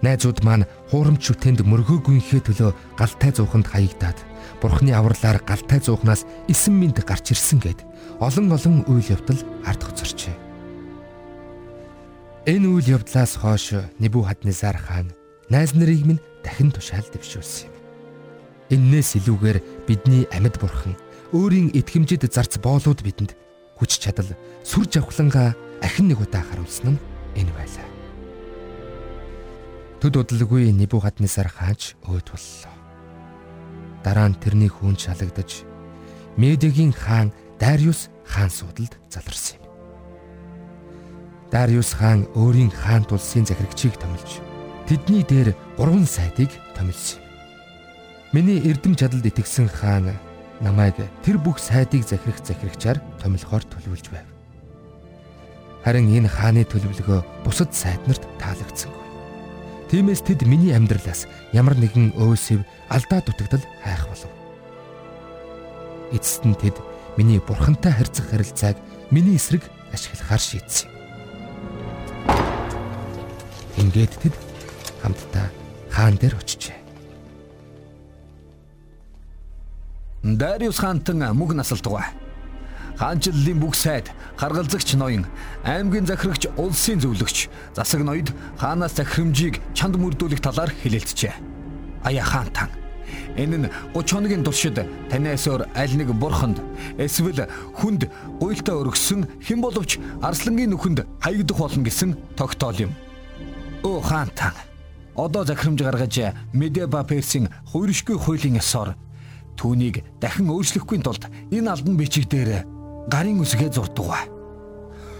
найзууд 0.00 0.40
маань 0.40 0.64
хуурамч 0.88 1.28
шүтэнд 1.28 1.60
мөргөөгүй 1.60 2.24
төлөө 2.24 2.72
галтай 2.96 3.30
зууханд 3.36 3.68
хаягдаад 3.68 4.16
бурхны 4.64 4.96
авралаар 4.96 5.44
галтай 5.44 5.80
зуухнаас 5.84 6.24
эсэн 6.48 6.72
минт 6.80 7.04
гарч 7.04 7.36
ирсэн 7.36 7.60
гэд 7.60 7.84
олон 8.24 8.48
олон 8.48 8.76
үйл 8.88 9.12
явдал 9.12 9.40
ард 9.68 9.84
хоцорчээ. 9.84 10.36
Энэ 12.48 12.66
үйл 12.72 12.96
явдлаас 12.96 13.36
хойш 13.36 13.76
Небухаднесар 14.00 14.76
хаан 14.80 15.12
найз 15.52 15.76
нарыг 15.76 16.00
минь 16.08 16.24
дахин 16.40 16.72
тушаал 16.72 17.04
дэвшүүлсэн 17.12 17.68
юм. 17.68 17.74
Иннээс 18.72 19.20
илүүгээр 19.20 19.58
бидний 19.84 20.24
амьд 20.32 20.56
бурхан 20.56 20.96
өөрийн 21.32 21.70
итгэмжид 21.74 22.26
зарц 22.26 22.58
боолууд 22.58 23.00
бидэнд 23.06 23.38
хүч 23.78 24.02
чадал 24.02 24.30
сүр 24.66 24.90
жавхланга 24.90 25.54
ахин 25.78 26.10
нэг 26.10 26.18
удаа 26.20 26.42
харуулсан 26.42 26.98
нь 26.98 27.02
энэ 27.38 27.52
байлаа. 27.54 27.88
Төд 30.02 30.14
удалгүй 30.16 30.72
Небухаднесар 30.74 31.46
хаач 31.46 31.94
өөд 32.08 32.26
боллоо. 32.34 32.74
Дараа 34.02 34.28
нь 34.32 34.40
тэрний 34.42 34.72
хүн 34.72 34.96
шалагдаж 34.98 35.62
Медигийн 36.40 36.90
хаан 36.90 37.30
Дариус 37.60 38.08
хаан 38.24 38.50
судалд 38.50 38.96
заларсан 39.12 39.60
юм. 39.60 39.68
Дариус 41.52 41.94
хаан 41.94 42.26
өөрийн 42.34 42.72
хаан 42.72 43.04
тулсын 43.04 43.46
захирагчийг 43.46 43.94
томилж 44.00 44.40
тэдний 44.88 45.22
дээр 45.22 45.54
гурван 45.76 46.06
сайдыг 46.06 46.50
томилсон 46.74 47.20
юм. 47.20 47.28
Миний 48.32 48.58
эрдэм 48.64 48.96
чадалд 48.96 49.26
итгэсэн 49.26 49.68
хаан 49.68 50.16
намайг 50.60 50.96
тэр 51.24 51.40
бүх 51.40 51.58
сайдыг 51.58 52.04
захирах 52.04 52.40
захирагчаар 52.44 53.00
томилохоор 53.20 53.64
төлөвлөж 53.64 54.06
байв. 54.12 54.28
Харин 55.84 56.12
энэ 56.12 56.28
хааны 56.28 56.64
төлөвлөгөө 56.68 57.44
бусад 57.44 57.72
сайд 57.72 58.04
нарт 58.04 58.24
таалагдсангүй. 58.36 59.00
Тиймээс 59.88 60.20
тэд 60.22 60.44
миний 60.44 60.76
амьдралаас 60.76 61.24
ямар 61.56 61.74
нэгэн 61.74 62.12
өөсөв 62.20 62.60
алдаа 62.92 63.24
дутагдал 63.24 63.64
хайх 63.82 64.04
болов. 64.06 64.32
Эцэст 66.12 66.44
нь 66.44 66.54
тэд 66.54 66.76
миний 67.16 67.40
бурхантай 67.40 67.92
харьцах 67.96 68.28
харилцааг 68.28 68.76
миний 69.10 69.40
эсрэг 69.40 69.64
ашиглахаар 69.92 70.38
шийдсэн. 70.38 70.88
Ингээд 73.80 74.12
тэд 74.20 74.34
хамтдаа 75.02 75.48
хаан 75.88 76.20
дээр 76.20 76.36
очижээ. 76.36 76.79
Дариус 80.22 80.78
хаантан 80.78 81.24
мөг 81.34 81.54
насалтгаа. 81.54 82.12
Хаанчлалын 83.00 83.60
бүх 83.60 83.74
сайд, 83.74 84.12
харгалзагч 84.36 84.92
ноён, 84.94 85.24
аймгийн 85.64 86.04
захирагч, 86.04 86.46
улсын 86.60 87.00
зөвлөгч, 87.00 87.48
засаг 87.72 88.04
ноёд 88.04 88.28
хаанаас 88.60 88.92
захирамжийг 88.92 89.60
чанд 89.72 89.96
мөрдүүлэх 89.96 90.44
талаар 90.44 90.68
хэлэлцжээ. 90.68 91.32
Аяа 92.04 92.24
хаантан 92.24 92.68
Энэ 93.36 93.56
нь 93.56 93.70
30 93.94 94.12
хоногийн 94.12 94.44
туршид 94.44 94.76
танаас 95.08 95.46
өөр 95.46 95.64
аль 95.74 95.96
нэг 95.96 96.12
бурханд 96.12 96.60
эсвэл 96.98 97.46
хүнд 97.78 98.10
гуйлтаа 98.40 98.76
өргөсөн 98.82 99.24
хэн 99.40 99.60
боловч 99.62 99.98
арслангийн 100.20 100.70
нүхэнд 100.74 101.06
хаягдах 101.22 101.58
болно 101.58 101.84
гэсэн 101.84 102.16
тогтоол 102.36 102.90
юм. 102.90 102.92
Оо 103.82 104.00
хаантан. 104.00 104.54
Одоо 105.16 105.44
захирамж 105.44 105.80
гаргаж 105.82 106.34
Медеба 106.52 107.04
Персийн 107.04 107.48
хууршгүй 107.72 108.16
хуулийн 108.18 108.60
ёсоор 108.60 108.94
түүнийг 109.56 110.04
дахин 110.20 110.50
өөрчлөхгүй 110.50 111.02
тулд 111.02 111.26
энэ 111.50 111.70
албан 111.70 111.96
бичиг 111.96 112.28
дээр 112.28 112.64
гарын 113.08 113.40
үсгээ 113.40 113.72
зурдаг 113.72 114.06
ба. 114.06 114.20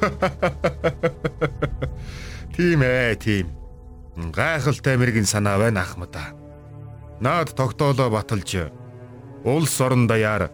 Тийм 2.57 2.83
ээ, 2.83 3.17
тийм. 3.17 3.47
Гайхалтай 4.17 4.97
мэрэгэн 5.01 5.25
санаа 5.25 5.59
байна 5.59 5.81
ахмада. 5.81 6.37
Наад 7.21 7.57
тогтоолоо 7.57 8.11
баталж 8.11 8.69
улс 9.45 9.81
орон 9.81 10.07
даяар 10.07 10.51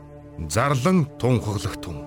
зарлан 0.48 1.06
тунхаглах 1.18 1.76
тун. 1.82 2.06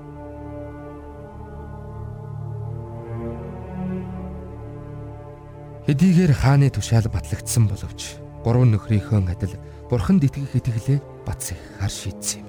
Хэдийгээр 5.87 6.33
хааны 6.37 6.69
тушаал 6.69 7.09
батлагдсан 7.09 7.67
боловч 7.67 8.21
гурван 8.45 8.77
нөхрийнхөө 8.77 9.25
адил 9.25 9.57
бурханд 9.89 10.23
итгэх 10.23 10.53
итгэлээ 10.53 11.01
бац 11.25 11.51
их 11.51 11.61
хар 11.79 11.89
шийдсэн 11.91 12.41
юм. 12.43 12.47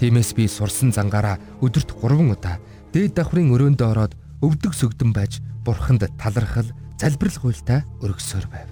Тиймээс 0.00 0.32
би 0.32 0.48
сурсан 0.48 0.92
зангаараа 0.92 1.36
өдөрт 1.60 1.92
3 1.92 2.32
удаа 2.32 2.56
дээд 2.92 3.14
давхрын 3.14 3.52
өрөөндөө 3.52 3.88
ороод 3.92 4.16
өвдөг 4.40 4.72
сөгдөн 4.72 5.12
байж 5.12 5.44
бурханд 5.64 6.08
талархал, 6.16 6.68
залбирал 6.96 7.36
хуйлтаа 7.36 7.84
өргөсөөр 8.00 8.46
байв. 8.48 8.68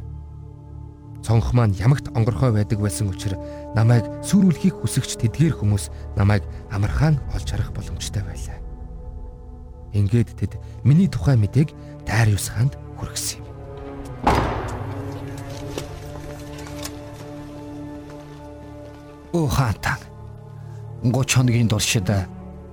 Цонх 1.21 1.53
маань 1.53 1.77
ямагт 1.77 2.09
онгорхой 2.17 2.53
байдаг 2.57 2.81
байсан 2.81 3.13
учраас 3.13 3.37
намайг 3.77 4.09
сүрүүлэхийг 4.25 4.81
хүсэгч 4.81 5.21
тэдгээр 5.21 5.61
хүмүүс 5.61 5.93
намайг 6.17 6.49
амархан 6.73 7.21
олж 7.37 7.49
харах 7.53 7.77
боломжтой 7.77 8.25
байлаа. 8.25 8.57
Ингээд 9.93 10.33
тэд 10.41 10.57
миний 10.85 11.09
тухай 11.13 11.37
мэдээг 11.37 11.77
Дариус 12.09 12.49
хаанд 12.49 12.81
хүргэсэн 12.97 13.45
юм. 13.45 13.48
Оо 19.39 19.47
хаатан 19.47 20.03
30 21.03 21.31
хоногийн 21.31 21.71
туршид 21.71 22.11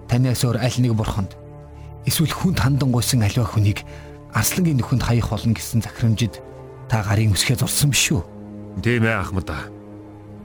танаас 0.10 0.42
өөр 0.42 0.58
аль 0.58 0.82
нэг 0.82 0.98
бурханд 0.98 1.38
эсвэл 2.10 2.34
хүнд 2.34 2.58
хандан 2.58 2.90
гуйсан 2.90 3.22
аливаа 3.22 3.46
хүнийг 3.54 3.86
арслангийн 4.34 4.82
нөхөнд 4.82 5.06
хаях 5.06 5.30
болно 5.30 5.54
гэсэн 5.54 5.86
захирамжид 5.86 6.42
та 6.90 7.06
гарын 7.06 7.38
үсгээ 7.38 7.62
зурсан 7.62 7.94
биш 7.94 8.10
үү? 8.10 8.26
Тийм 8.82 9.06
ээ 9.06 9.14
ахмада. 9.14 9.70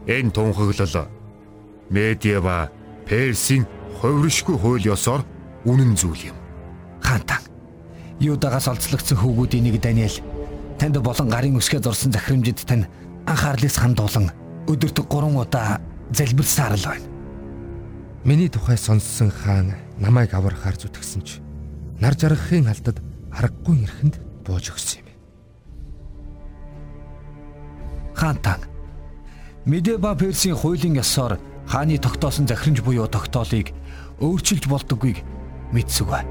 Энэ 0.04 0.28
тунхаглал 0.28 1.08
медиа 1.88 2.40
ба 2.44 2.68
Персийн 3.08 3.64
хувиршгүй 4.04 4.60
хууль 4.60 4.92
ёсоор 4.92 5.24
үнэн 5.64 5.96
зүйл 5.96 6.36
юм. 6.36 6.38
Хаантан. 7.00 7.40
Юудагаас 8.20 8.68
олзлогдсон 8.68 9.16
хүүгүүдийн 9.24 9.72
нэг 9.72 9.80
Даниэл 9.80 10.20
танд 10.76 11.00
болон 11.00 11.32
гарын 11.32 11.56
үсгээ 11.56 11.80
зурсан 11.80 12.12
захирамжид 12.12 12.60
тань 12.68 12.84
анхаарлаас 13.24 13.80
хандуулан 13.80 14.28
өдөрт 14.68 15.00
3 15.08 15.40
удаа 15.40 15.80
залбирсаар 16.12 16.74
л 16.76 16.84
байна. 16.84 17.06
Миний 18.24 18.48
тухай 18.48 18.76
сонссон 18.76 19.30
хаан 19.30 19.74
намайг 19.98 20.34
аврахаар 20.34 20.76
зүтгсэн 20.76 21.22
ч 21.22 21.40
нар 22.00 22.14
жаргахын 22.14 22.68
алдад 22.68 23.00
аргагүй 23.32 23.84
эрхэнд 23.84 24.20
бууж 24.44 24.72
өгсөн 24.72 25.00
юм. 25.00 25.08
Хаантан 28.14 28.60
Медеба 29.64 30.14
Персийн 30.16 30.56
хуулийн 30.56 31.00
ёсоор 31.00 31.38
хааны 31.66 31.98
тогтоосон 31.98 32.48
захирамж 32.48 32.80
буюу 32.82 33.08
тогтоолыг 33.08 33.72
өөрчилж 34.20 34.68
болдоггүйг 34.68 35.18
мэдсүгэй. 35.72 36.24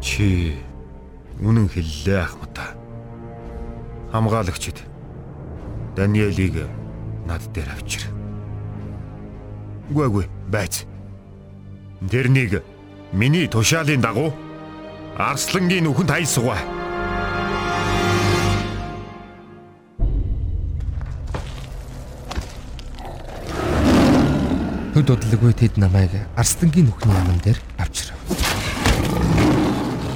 Чи 0.00 0.56
үнэн 1.38 1.68
хэллээ 1.68 2.18
ахмата. 2.22 2.74
Хамгаалагчид 4.10 4.82
Даниэлийг 5.94 6.66
над 7.26 7.42
дээр 7.52 7.70
авчир. 7.74 8.17
Үгүй 9.88 10.06
үгүй 10.06 10.26
байц. 10.52 10.84
Тэрнийг 12.10 12.60
миний 13.12 13.48
тушаалын 13.48 14.04
дагуу 14.04 14.32
Арслангийн 15.16 15.88
нүхэнд 15.88 16.12
хайсгаа. 16.12 16.60
Төд 24.92 25.08
удалгүй 25.08 25.56
тэд 25.56 25.80
намайг 25.80 26.12
Арслангийн 26.36 26.92
нүхний 26.92 27.16
аман 27.16 27.40
дээр 27.40 27.58
авчирав. 27.80 28.20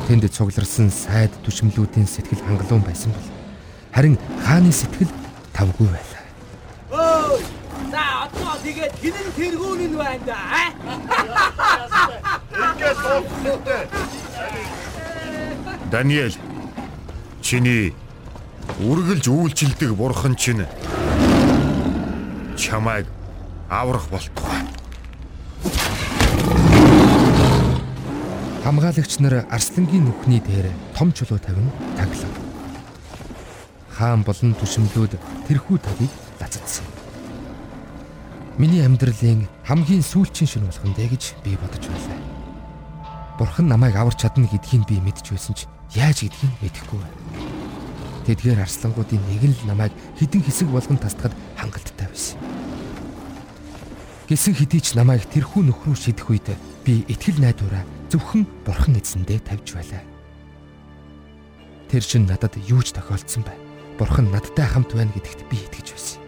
Тэнд 0.06 0.28
цугларсан 0.28 0.92
сайд 0.92 1.32
түшмлүүдийн 1.48 2.04
сэтгэл 2.04 2.44
хангалуун 2.44 2.84
байсан 2.84 3.16
бол 3.16 3.28
харин 3.96 4.20
хааны 4.44 4.68
сэтгэл 4.68 5.08
тавгүй 5.56 5.88
байлаа. 5.88 6.22
Тэгээд 8.62 8.94
хинэн 9.02 9.28
тэргүүн 9.36 9.80
нь 9.90 9.96
байна 9.98 10.24
да. 10.26 10.38
Ингээд 12.52 12.98
тоохтой. 13.02 13.82
Даниэл 15.90 16.36
чиний 17.42 17.94
үргэлж 18.78 19.26
үйлчилдэг 19.28 19.90
бурхан 19.98 20.34
чинь 20.38 20.66
чамайг 22.56 23.06
аврах 23.68 24.06
болтугай. 24.08 24.62
Хамгаалагч 28.62 29.18
нар 29.18 29.42
Арслангийн 29.50 30.06
нүхний 30.06 30.40
дээр 30.40 30.70
том 30.96 31.12
чулуу 31.12 31.38
тавин 31.42 31.66
таглав. 31.98 32.32
Хаан 33.90 34.22
болон 34.22 34.54
түшмлүүд 34.54 35.18
тэрхүү 35.50 35.76
тавийг 35.82 36.12
лацадсан. 36.40 36.91
Миний 38.58 38.84
амьдралын 38.84 39.48
хамгийн 39.64 40.04
сүүлчийн 40.04 40.44
шин 40.44 40.64
болох 40.68 40.84
нь 40.84 40.92
дээ 40.92 41.08
гэж 41.16 41.40
би 41.40 41.56
бодож 41.56 41.88
байлаа. 41.88 42.20
Бурхан 43.40 43.64
намайг 43.64 43.96
аварч 43.96 44.20
чадна 44.20 44.44
гэдгийг 44.44 44.84
би 44.84 45.00
мэдж 45.00 45.32
байсан 45.32 45.56
ч 45.56 45.64
яаж 45.96 46.28
гэдгийг 46.28 46.52
мэдэхгүй 46.60 47.00
байна. 47.00 47.16
Тэдгээр 48.28 48.60
арслангуудын 48.60 49.24
нэг 49.24 49.42
нь 49.48 49.56
намайг 49.64 49.96
хідэн 50.20 50.44
хэсэг 50.44 50.68
болгон 50.68 51.00
тасдахад 51.00 51.32
хангалттай 51.56 52.12
байсан. 52.12 52.36
Гисэн 54.28 54.52
хэдий 54.52 54.84
ч 54.84 55.00
намайг 55.00 55.24
тэрхүү 55.32 55.72
нөхрөө 55.72 55.96
шидэх 55.96 56.28
үед 56.28 56.52
би 56.84 57.08
итгэл 57.08 57.40
найдвараа 57.40 57.88
зөвхөн 58.12 58.44
бурхан 58.68 59.00
эзэндээ 59.00 59.48
тавьж 59.48 59.80
байлаа. 59.80 60.04
Тэр 61.88 62.04
чин 62.04 62.28
надад 62.28 62.52
юу 62.68 62.84
ч 62.84 62.92
тохиолдсон 62.92 63.48
бай. 63.48 63.56
Бурхан 63.96 64.28
надтай 64.28 64.68
хамт 64.68 64.92
байна 64.92 65.12
гэдэгт 65.16 65.48
би 65.48 65.56
итгэж 65.56 65.88
байсан. 65.96 66.21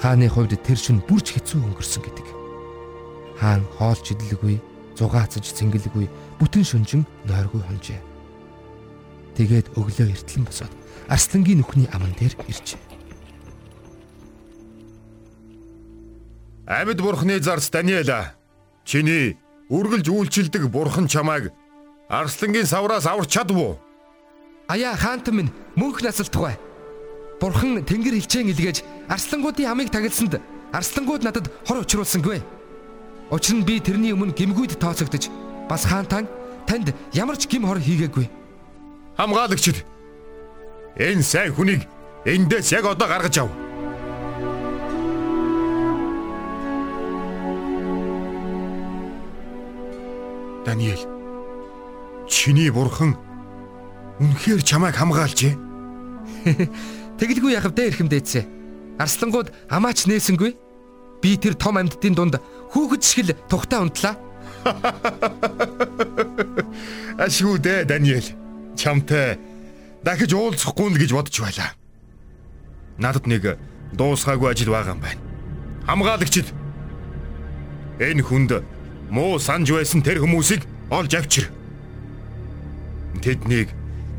Хааны 0.00 0.28
хувьд 0.28 0.56
тэр 0.60 0.76
шин 0.76 1.00
бүрч 1.08 1.32
хэцүү 1.36 1.60
өнгөрсөн 1.60 2.02
гэдэг. 2.04 2.26
Хаан 3.40 3.64
хоолч 3.76 4.12
идэлгүй, 4.12 4.60
зугаацж 4.96 5.40
цэнгэлгүй, 5.56 6.06
бүтэн 6.40 6.64
шүнжин 6.64 7.02
нойргүй 7.24 7.62
хонжээ. 7.64 8.00
Тэгээд 9.36 9.76
өглөө 9.76 10.12
эртлэн 10.12 10.44
босоод 10.48 10.72
Арслангийн 11.08 11.60
нүхний 11.60 11.88
аман 11.92 12.12
дээр 12.16 12.34
иржээ. 12.48 12.80
Амьд 16.66 16.98
бурхны 16.98 17.38
зарц 17.38 17.70
Даниэла 17.70 18.34
чиний 18.84 19.38
үргэлж 19.70 20.08
үйлчилдэг 20.10 20.66
бурхан 20.72 21.06
чамайг 21.06 21.52
Арслангийн 22.08 22.66
савраас 22.66 23.06
аварч 23.06 23.30
чадвуу. 23.30 23.78
Аяа 24.66 24.96
хаантан 24.96 25.36
минь 25.36 25.54
мөнх 25.76 26.02
насалтгүй. 26.02 26.65
Бурхан 27.40 27.84
тэнгэр 27.84 28.16
хилчээн 28.16 28.50
илгээж 28.52 28.84
арслангуудын 29.08 29.68
амийг 29.68 29.90
тагилсанд 29.92 30.40
арслангууд 30.72 31.22
надад 31.22 31.52
хор 31.68 31.84
учруулсангүй. 31.84 32.40
Учир 33.30 33.56
нь 33.60 33.66
би 33.66 33.80
тэрний 33.80 34.12
өмнө 34.16 34.32
гимгүйд 34.32 34.80
тооцогдож 34.80 35.28
бас 35.68 35.84
хаантан 35.84 36.28
танд 36.66 36.94
ямар 37.12 37.36
ч 37.36 37.44
гим 37.48 37.66
хор 37.68 37.78
хийгээгүй. 37.78 38.30
Хамгаалагчид 39.18 39.84
энэ 40.96 41.22
сайн 41.22 41.52
хүнийг 41.52 41.84
Эндээс 42.26 42.72
яг 42.72 42.86
одоо 42.86 43.06
гаргаж 43.06 43.38
ав. 43.38 43.50
Даниэл. 50.66 51.06
Чиний 52.26 52.70
бурхан 52.70 53.14
үнэхээр 54.18 54.62
чамайг 54.66 54.96
хамгаалжээ. 54.98 55.54
Тэгэлгүй 57.16 57.56
яхав 57.56 57.72
дээр 57.72 57.96
ихэм 57.96 58.08
дээдсэ. 58.12 58.44
Арслангууд 59.00 59.48
амаач 59.72 60.04
нээсэнгүй. 60.04 60.52
Би 61.24 61.40
тэр 61.40 61.56
том 61.56 61.80
амьдтын 61.80 62.12
дунд 62.12 62.36
хүүхэд 62.72 63.02
шиг 63.02 63.24
л 63.24 63.32
тухтаа 63.48 63.88
унтлаа. 63.88 64.14
Ашгүй 67.24 67.56
дээ 67.60 67.84
Даниэл. 67.88 68.28
Чамтай 68.76 69.40
дахиж 70.04 70.36
уулзахгүй 70.36 70.92
л 70.92 71.00
гэж 71.00 71.10
бодож 71.16 71.36
байлаа. 71.40 71.72
Надад 73.00 73.24
нэг 73.24 73.56
дуусгаагүй 73.96 74.52
ажил 74.52 74.76
байгаа 74.76 74.92
юм 74.92 75.00
байна. 75.00 75.24
Хамгаалагчид 75.88 76.52
энэ 78.00 78.22
хүнд 78.22 78.60
муу 79.08 79.40
санж 79.40 79.72
байсан 79.72 80.04
тэр 80.04 80.20
хүмүүсийг 80.20 80.68
олж 80.92 81.12
авчир. 81.16 81.48
Тэднийг 83.24 83.72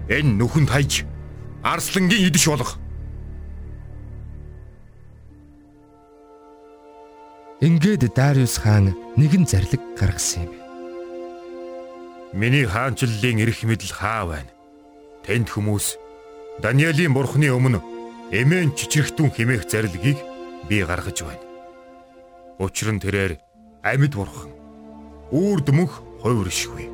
энэ 0.09 0.41
нүхэнд 0.41 0.69
хайж 0.73 1.05
арслангийн 1.61 2.33
идэж 2.33 2.45
болох. 2.49 2.81
Ингээд 7.57 8.13
Дариус 8.13 8.61
хаан 8.61 8.93
нэгэн 9.17 9.49
зарлиг 9.49 9.81
гаргасан 9.97 10.45
юм. 10.45 10.53
Миний 12.29 12.69
хаанчлалын 12.69 13.41
эрх 13.41 13.65
мэдэл 13.65 13.97
хаа 13.97 14.29
байна? 14.29 14.53
Тэнд 15.25 15.49
хүмүүс 15.49 15.97
Даниэлийн 16.61 17.17
бурхны 17.17 17.49
өмнө 17.49 17.81
эмээн 18.29 18.77
чичрэгтүүн 18.77 19.33
химээх 19.33 19.65
зарлигийг 19.65 20.21
би 20.69 20.85
гаргаж 20.85 21.25
байна. 21.25 21.41
Учир 22.61 22.93
нь 22.93 23.01
тэрээр 23.01 23.41
амьд 23.81 24.13
бурхан 24.13 24.53
үрд 25.33 25.73
мөнх 25.73 26.05
хувиршгүй. 26.21 26.93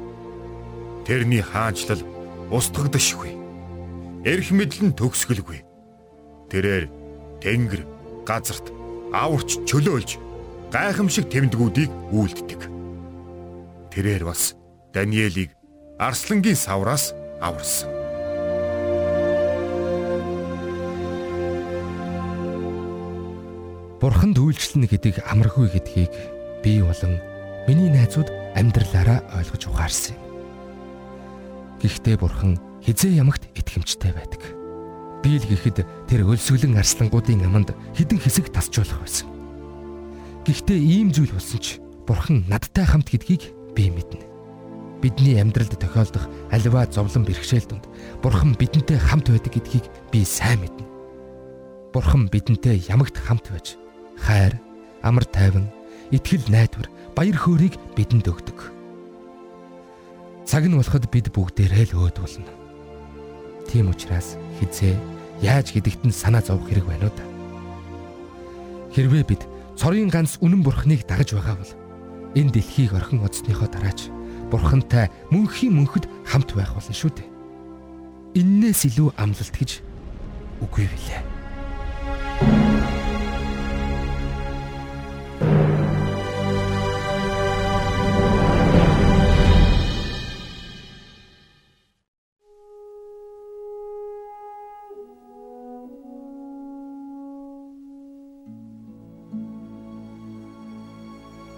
Тэрний 1.03 1.43
хаанчлал 1.43 2.07
устгагдашгүй. 2.55 3.35
Эрх 4.23 4.47
мэдэл 4.55 4.87
нь 4.87 4.95
төгсгөлгүй. 4.95 5.59
Тэрээр 6.47 6.87
тэнгэр, 7.43 7.83
газарт 8.23 8.71
аварч 9.11 9.59
чөлөөлж 9.67 10.22
гайхамшиг 10.73 11.29
тэмдгүүдийг 11.29 11.91
үйлддэг. 12.09 12.61
Тэрээр 13.93 14.25
бас 14.25 14.57
Даниэлийг 14.89 15.53
арслангийн 16.01 16.57
савраас 16.57 17.13
аварсан. 17.37 17.93
Бурханд 24.01 24.41
үйлчлэнэ 24.41 24.89
гэдэг 24.89 25.21
амаргүй 25.29 25.69
гэдгийг 25.77 26.13
би 26.65 26.81
болон 26.81 27.21
миний 27.69 27.93
найзууд 27.93 28.33
амьдралаараа 28.57 29.21
ойлгож 29.37 29.69
ухаарсан 29.69 30.17
юм. 30.17 30.21
Гэхдээ 31.85 32.17
бурхан 32.17 32.57
хизээ 32.81 33.21
ямагт 33.21 33.45
итгэмжтэй 33.53 34.11
байдаг. 34.11 34.41
Би 35.21 35.37
л 35.37 35.45
гэхэд 35.45 35.85
тэр 36.09 36.25
өлсгөлэн 36.27 36.81
арслангуудын 36.81 37.45
аманд 37.45 37.77
хідэн 37.95 38.19
хэсэг 38.19 38.51
тасжуулах 38.51 38.99
байсан. 38.99 39.32
Гэхдээ 40.43 40.75
ийм 40.75 41.07
зүйл 41.15 41.31
болсон 41.31 41.59
ч 41.63 41.79
бурхан 42.03 42.43
надтай 42.51 42.83
хамт 42.83 43.07
гэдгийг 43.07 43.55
би 43.79 43.87
мэднэ. 43.87 44.19
Бидний 44.99 45.39
амьдралд 45.39 45.79
тохиолдох 45.79 46.27
аливаа 46.51 46.83
зовлон 46.91 47.23
бэрхшээл 47.23 47.63
донд 47.71 47.87
бурхан 48.19 48.51
бидэнтэй 48.59 48.99
хамт 48.99 49.31
байдаг 49.31 49.55
гэдгийг 49.55 49.87
би 50.11 50.27
сайн 50.27 50.59
мэднэ. 50.59 50.83
Бурхан 51.95 52.27
бидэнтэй 52.27 52.83
ямагт 52.91 53.15
хамт 53.23 53.55
байж 53.55 53.79
хайр, 54.19 54.59
амар 54.99 55.23
тайван, 55.23 55.71
итгэл 56.11 56.43
найдвар 56.51 56.91
баяр 57.15 57.39
хөөргийг 57.39 57.79
бидэнд 57.95 58.27
өгдөг. 58.27 58.59
Цаг 60.43 60.67
нь 60.67 60.75
болоход 60.75 61.07
бид 61.07 61.31
бүгдээрээ 61.31 61.95
л 61.95 62.03
өөд 62.03 62.19
болно. 62.19 62.51
Тийм 63.71 63.95
учраас 63.95 64.35
хизээ 64.59 64.99
яаж 65.39 65.71
гэдэгт 65.71 66.03
нь 66.03 66.11
санаа 66.11 66.43
зовох 66.43 66.67
хэрэг 66.67 66.83
байна 66.83 67.07
уу 67.07 67.15
та? 67.15 67.23
Хэрвээ 68.91 69.23
бид 69.23 69.41
цорын 69.79 70.09
ганц 70.13 70.37
үнэн 70.43 70.61
бурхныг 70.61 71.05
дагаж 71.09 71.33
байгаа 71.33 71.57
бол 71.57 71.71
энэ 72.37 72.53
дэлхийг 72.53 72.93
орхин 72.93 73.25
оцсныхоо 73.25 73.67
дараач 73.69 74.09
бурхантай 74.53 75.09
мөнхийн 75.33 75.73
мөнхөд 75.73 76.05
хамт 76.29 76.53
байх 76.53 76.73
болно 76.77 76.93
шүү 76.93 77.11
дээ. 77.17 77.29
Иннээс 78.37 78.85
илүү 78.89 79.13
амлалт 79.17 79.53
гэж 79.57 79.71
үгүй 80.61 80.85
билээ. 80.89 81.32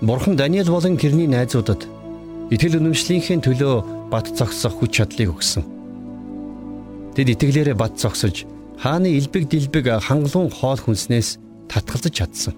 Бурхан 0.06 0.36
Даниэл 0.38 0.70
болон 0.70 1.02
тэрний 1.02 1.26
найзуудад 1.26 1.82
итгэл 2.54 2.78
үнэмшлийнхээ 2.78 3.42
төлөө 3.42 4.14
бат 4.14 4.30
зогсох 4.38 4.78
хүч 4.78 5.02
чадлыг 5.02 5.34
өгсөн. 5.34 5.66
Тэд 7.18 7.34
итгэлээрээ 7.34 7.74
бат 7.74 7.98
зогсож 7.98 8.46
хааны 8.78 9.18
элбэг 9.18 9.50
дилбэг 9.50 9.90
хангалуун 10.06 10.54
хоол 10.54 10.78
хүнснээс 10.78 11.42
татгалзаж 11.74 12.14
чадсан. 12.22 12.54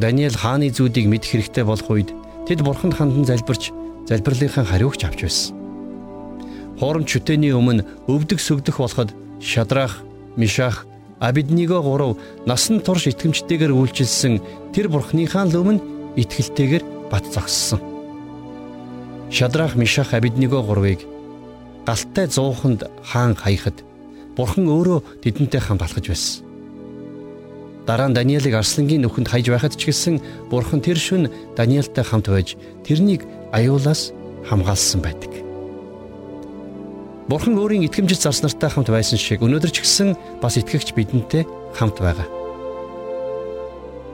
Даниэл 0.00 0.32
хааны 0.32 0.72
зүүдийг 0.72 1.12
мэдэх 1.12 1.60
хэрэгтэй 1.60 1.64
болох 1.68 1.92
үед 1.92 2.08
тэд 2.48 2.64
бурханд 2.64 2.96
хандан 2.96 3.28
залбирч 3.28 3.68
залбирлынхаа 4.08 4.64
хариугч 4.64 5.04
авч 5.04 5.28
байсан. 5.28 5.52
Хоорон 6.80 7.04
чүтэний 7.04 7.52
өмнө 7.52 7.84
өвдөг 8.08 8.40
сүгдэх 8.40 8.80
болоход 8.80 9.12
Шадрах, 9.44 10.00
Мишах, 10.40 10.88
Абидниго 11.22 11.78
гурав 11.86 12.18
насан 12.50 12.82
турш 12.82 13.06
итгэмжтэйгээр 13.06 13.70
үйлчилсэн 13.70 14.42
тэр 14.74 14.90
бурхныхаа 14.90 15.46
л 15.46 15.54
өмнө 15.54 16.18
итгэлтэйгээр 16.18 16.84
бат 17.14 17.22
зогссон. 17.30 17.78
Шадрах, 19.30 19.78
Мишах, 19.78 20.18
Абидниго 20.18 20.66
гурвыг 20.66 21.06
галтай 21.86 22.26
зууханд 22.26 22.90
хаан 23.06 23.38
хаяхад 23.38 23.86
бурхан 24.36 24.66
өөрөө 24.66 25.22
тэдэнтэй 25.22 25.62
хамт 25.62 25.82
алхаж 25.86 26.10
байсан. 26.10 26.42
Дараа 27.86 28.10
нь 28.10 28.14
Даниэлийг 28.18 28.54
арслангийн 28.54 29.02
нүхэнд 29.02 29.30
хайж 29.30 29.46
байхад 29.50 29.74
ч 29.78 29.90
гэсэн 29.90 30.18
бурхан 30.50 30.82
тэр 30.82 30.98
шүн 30.98 31.30
Даниэлтай 31.58 32.04
хамт 32.06 32.30
байж 32.30 32.54
тэрнийг 32.86 33.26
аюулаас 33.50 34.14
хамгаалсан 34.46 35.02
байдаг. 35.02 35.31
Бурхан 37.30 37.54
өөрийн 37.54 37.86
итгэмжит 37.86 38.18
зарс 38.18 38.42
нартай 38.42 38.66
хамт 38.66 38.90
байсан 38.90 39.14
шиг 39.14 39.46
өнөөдөр 39.46 39.70
ч 39.70 39.86
гэсэн 39.86 40.42
бас 40.42 40.58
итгэгч 40.58 40.90
бидэнтэй 40.98 41.46
хамт 41.70 42.02
байгаа. 42.02 42.26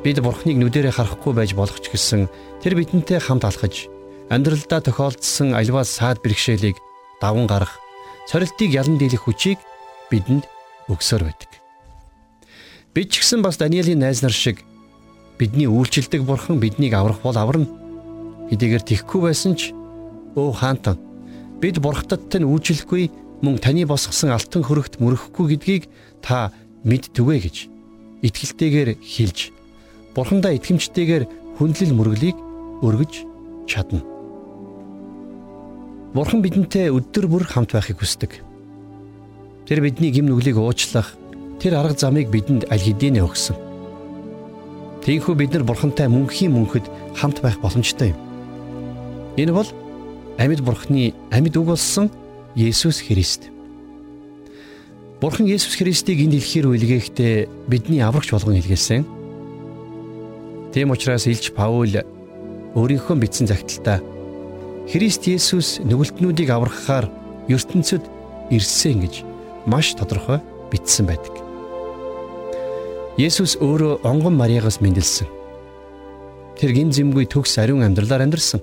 Бид 0.05 0.21
Бурханыг 0.21 0.61
нүдэрээ 0.61 0.93
харахгүй 0.93 1.33
байж 1.33 1.57
болох 1.57 1.81
ч 1.81 1.89
гэсэн 1.89 2.29
тэр 2.61 2.77
бидэнтэй 2.77 3.17
хамт 3.17 3.49
алхаж 3.49 3.89
амьдралдаа 4.29 4.85
тохиолдсон 4.85 5.57
альва 5.57 5.89
саад 5.89 6.21
бэрхшээлийг 6.21 6.77
даван 7.25 7.49
гарах, 7.49 7.81
цорилтыг 8.29 8.77
ялан 8.77 9.01
дийлэх 9.01 9.25
хүчийг 9.25 9.57
бидэнд 10.13 10.45
өгсөөр 10.93 11.25
байдаг. 11.25 11.51
Бид 12.93 13.09
ч 13.09 13.25
гэсэн 13.25 13.41
бас 13.41 13.57
Даниэлийн 13.57 14.05
найз 14.05 14.21
нар 14.21 14.37
шиг 14.37 14.61
бидний 15.41 15.65
үйлчлдэг 15.65 16.29
Бурхан 16.29 16.61
биднийг 16.61 16.93
аврах 16.93 17.25
бол 17.25 17.37
аварна. 17.41 17.73
Хэдийгээр 18.53 18.85
тихгүй 18.85 19.33
байсан 19.33 19.57
ч 19.57 19.73
өө 20.37 20.53
хаантан 20.61 21.08
бид 21.61 21.83
бурхтадтай 21.83 22.41
нь 22.43 22.49
үйлчлэхгүй 22.49 23.11
мөн 23.43 23.59
таны 23.59 23.87
босгосон 23.87 24.31
алтан 24.35 24.63
хөрөгт 24.63 25.03
мөрөхгүй 25.03 25.59
гэдгийг 25.59 25.85
та 26.23 26.51
мэдтүгэй 26.87 27.39
гэж 27.43 27.57
итгэлтэйгээр 28.23 28.91
хэлж 29.03 29.39
бурхандаа 30.15 30.55
итгэмжтэйгээр 30.59 31.25
хүндлэл 31.59 31.95
мөрөглийг 31.95 32.37
өргөж 32.83 33.13
чадна. 33.67 34.03
Бурхан 36.15 36.43
бидэнтэй 36.43 36.91
өдөр 36.91 37.27
бүр 37.31 37.45
хамт 37.47 37.75
байхыг 37.75 38.03
хүсдэг. 38.03 38.43
Тэр 39.67 39.83
бидний 39.85 40.11
гим 40.11 40.27
нүглийг 40.27 40.57
уучлах 40.59 41.15
тэр 41.59 41.79
арга 41.79 41.99
замыг 41.99 42.31
бидэнд 42.31 42.71
аль 42.71 42.83
хэдийнэ 42.83 43.23
өгсөн. 43.23 43.59
Тиймээс 45.05 45.37
бид 45.37 45.53
нар 45.53 45.65
бурхантай 45.67 46.09
мөнхийн 46.09 46.55
мөнхөд 46.55 46.87
хамт 47.15 47.43
байх 47.43 47.61
боломжтой 47.61 48.15
юм. 48.15 48.19
Энэ 49.37 49.53
бол 49.53 49.69
амьд 50.39 50.63
бурхны 50.63 51.13
амьд 51.35 51.55
үг 51.59 51.67
болсон 51.67 52.11
Есүс 52.55 53.03
Христ. 53.03 53.51
Бурхан 55.21 55.51
Есүс 55.51 55.75
Христийг 55.75 56.23
энэ 56.23 56.39
дэлхийр 56.39 56.71
үлгээхдээ 56.71 57.67
бидний 57.67 58.01
аврагч 58.01 58.31
болгон 58.31 58.63
илгээсэн. 58.63 59.03
Тийм 60.71 60.95
учраас 60.95 61.27
Илж 61.27 61.51
Паул 61.51 61.91
өөрийнхөө 62.79 63.17
бичсэн 63.19 63.51
загталтаа 63.51 63.99
Христ 64.87 65.27
Есүс 65.27 65.83
нүгэлтнүүдийг 65.83 66.55
аврахаар 66.55 67.11
ертөнцид 67.51 68.07
ирсэн 68.55 69.03
гэж 69.03 69.27
маш 69.67 69.99
тодорхой 69.99 70.39
бичсэн 70.71 71.11
байдаг. 71.11 71.35
Есүс 73.19 73.59
өөрөө 73.59 74.07
онгон 74.07 74.39
Мариагаас 74.39 74.79
мэндэлсэн. 74.79 75.27
Тэр 76.63 76.71
гин 76.71 76.95
зэмгүй 76.95 77.27
төгс 77.27 77.59
ариун 77.59 77.83
амьдралаар 77.83 78.23
амьдарсан. 78.23 78.63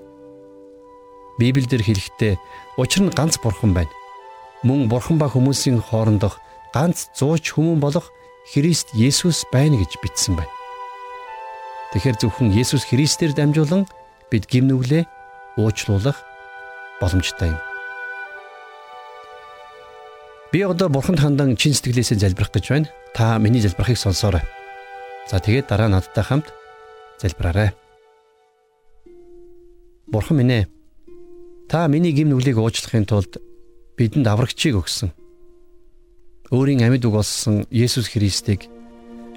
Библиэлд 1.38 1.84
хэлэхдээ 1.84 2.40
учир 2.80 3.04
нь 3.04 3.12
ганц 3.12 3.36
бурхан 3.44 3.76
байна. 3.76 3.92
Мөн 4.64 4.88
бурхан 4.88 5.20
ба 5.20 5.28
хүмүүсийн 5.28 5.84
хоорондох 5.84 6.40
ганц 6.72 7.12
зууч 7.16 7.56
хүмүүн 7.56 7.80
болох 7.80 8.12
Христ 8.52 8.94
Есүс 8.94 9.44
байна 9.52 9.76
гэж 9.76 10.00
бичсэн 10.00 10.40
байна. 10.40 10.54
Тэгэхээр 11.92 12.20
зөвхөн 12.20 12.56
Есүс 12.56 12.88
Христээр 12.88 13.36
дамжуулан 13.36 13.88
бид 14.32 14.48
гимнүглээ 14.48 15.04
уучлуулах 15.60 16.24
боломжтой 17.00 17.52
юм. 17.56 17.60
Би 20.52 20.64
одоо 20.64 20.88
бурханд 20.88 21.20
хандан 21.20 21.60
чин 21.60 21.76
сэтгэлээсээ 21.76 22.20
залбирах 22.20 22.52
гэж 22.56 22.66
байна. 22.72 22.88
Та 23.12 23.40
миний 23.40 23.60
залбирахыг 23.60 24.00
сонсоорой. 24.00 24.44
За 25.28 25.40
тэгээд 25.40 25.68
дараа 25.68 25.92
надтай 25.92 26.24
хамт 26.24 26.48
залбираарай. 27.20 27.72
Бурхан 30.08 30.38
минь 30.38 30.52
ээ. 30.52 30.66
Та 31.70 31.88
миний 31.88 32.14
гимнүглийг 32.14 32.58
уучлахын 32.62 33.10
тулд 33.10 33.42
бидэнд 33.98 34.28
аврагчийг 34.30 34.78
өгсөн 34.78 35.10
өөрийн 36.54 36.86
амьд 36.86 37.10
үг 37.10 37.14
болсон 37.18 37.66
Есүс 37.74 38.14
Христийг 38.14 38.70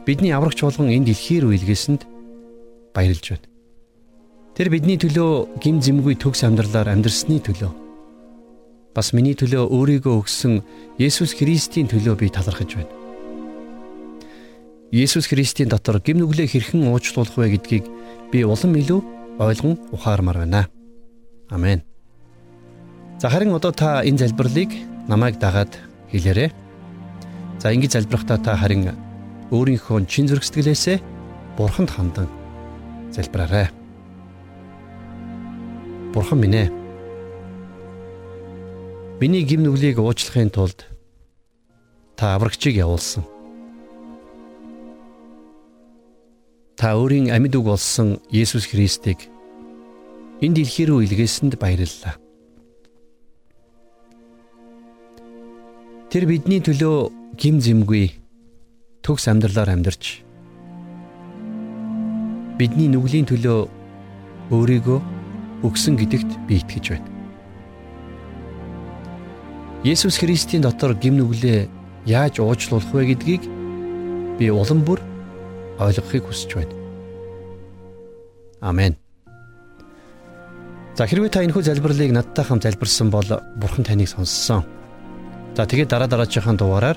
бидний 0.04 0.36
аврагч 0.36 0.60
болгон 0.60 0.92
энэ 0.92 1.08
дэлхийр 1.08 1.48
үйлгээсэнд 1.48 2.04
баярлж 2.92 3.26
байна. 3.32 3.48
Тэр 4.52 4.68
бидний 4.68 5.00
төлөө 5.00 5.56
гим 5.62 5.80
зэмгүй 5.80 6.20
төгс 6.20 6.44
амьдралаар 6.44 6.92
амьдрсны 6.92 7.40
төлөө 7.40 7.72
бас 8.92 9.14
миний 9.16 9.32
төлөө 9.32 9.72
өөрийгөө 9.72 10.14
өгсөн 10.20 10.60
Есүс 11.00 11.32
Христийн 11.38 11.88
төлөө 11.88 12.14
би 12.18 12.28
талархаж 12.28 12.76
байна. 12.76 12.92
Есүс 14.92 15.28
Христийн 15.32 15.68
дотор 15.72 16.00
гим 16.04 16.20
нүглээ 16.20 16.48
хэрхэн 16.48 16.88
уучлуулах 16.92 17.36
вэ 17.40 17.56
гэдгийг 17.56 17.84
би 18.32 18.44
улам 18.44 18.76
илүү 18.76 19.00
ойлгон 19.40 19.76
ухаармаар 19.92 20.44
байна. 20.44 20.68
Амен. 21.48 21.84
За 23.18 23.28
харин 23.28 23.50
одоо 23.50 23.72
та 23.74 24.06
энэ 24.06 24.18
залбирлыг 24.18 24.70
намайг 25.10 25.42
дагаад 25.42 25.74
хэлээрэй. 26.14 26.54
За 27.58 27.74
ингэж 27.74 27.98
залбирахдаа 27.98 28.38
та 28.38 28.54
харин 28.54 28.94
өөрийнхөө 29.50 30.06
чин 30.06 30.30
зүрх 30.30 30.46
сэтгэлээсээ 30.46 31.02
бурханд 31.58 31.90
хандан 31.90 32.30
залбираарай. 33.10 33.74
Бурхан 36.14 36.38
минь 36.38 36.54
ээ. 36.62 36.68
Миний 39.18 39.42
гим 39.42 39.66
нүглийг 39.66 39.98
уучлахын 39.98 40.54
тулд 40.54 40.86
та 42.14 42.38
аврагчийг 42.38 42.78
явуулсан. 42.78 43.26
Та 46.78 46.94
өөрийн 46.94 47.34
амьд 47.34 47.58
үг 47.58 47.66
болсон 47.66 48.22
Есүс 48.30 48.70
Христийг 48.70 49.26
энэ 50.38 50.62
дэлхий 50.62 50.86
рүү 50.86 51.02
илгээсэнд 51.02 51.58
баярлалаа. 51.58 52.27
Тэр 56.08 56.24
бидний 56.24 56.56
төлөө 56.64 57.36
гим 57.36 57.58
зэмгүй 57.60 58.06
төгс 59.04 59.28
амьдралаар 59.28 59.74
амьдарч 59.76 60.24
бидний 62.56 62.88
нүглийн 62.88 63.28
төлөө 63.28 63.68
өөрийгөө 64.48 65.00
өгсөн 65.68 66.00
гэдэгт 66.00 66.30
би 66.48 66.64
итгэж 66.64 66.96
байна. 66.96 67.12
Есүс 69.84 70.16
Христийн 70.16 70.64
дотор 70.64 70.96
гим 70.96 71.20
нүглээ 71.20 71.68
яаж 72.08 72.40
уучлуулах 72.40 72.88
вэ 72.88 73.12
гэдгийг 73.12 73.44
би 74.40 74.48
улам 74.48 74.80
бүр 74.88 75.04
ойлгохыг 75.76 76.24
хүсэж 76.24 76.56
байна. 76.56 76.74
Амен. 78.64 78.96
За 80.96 81.04
хэрвээ 81.04 81.36
та 81.36 81.44
энэхүү 81.44 81.68
залбирлыг 81.68 82.16
надтай 82.16 82.48
хамт 82.48 82.64
залбирсан 82.64 83.12
бол 83.12 83.28
Бурхан 83.60 83.84
таныг 83.84 84.08
сонссон. 84.08 84.77
За 85.58 85.66
тэгээд 85.66 85.90
дараа 85.90 86.06
дараачихын 86.06 86.54
дугаараар 86.54 86.94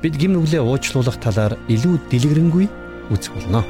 бид 0.00 0.16
гим 0.16 0.32
нүглээ 0.32 0.64
уучлуулах 0.64 1.20
талаар 1.20 1.60
илүү 1.68 2.08
дэлгэрэнгүй 2.08 2.64
үзэх 3.12 3.36
болно. 3.36 3.60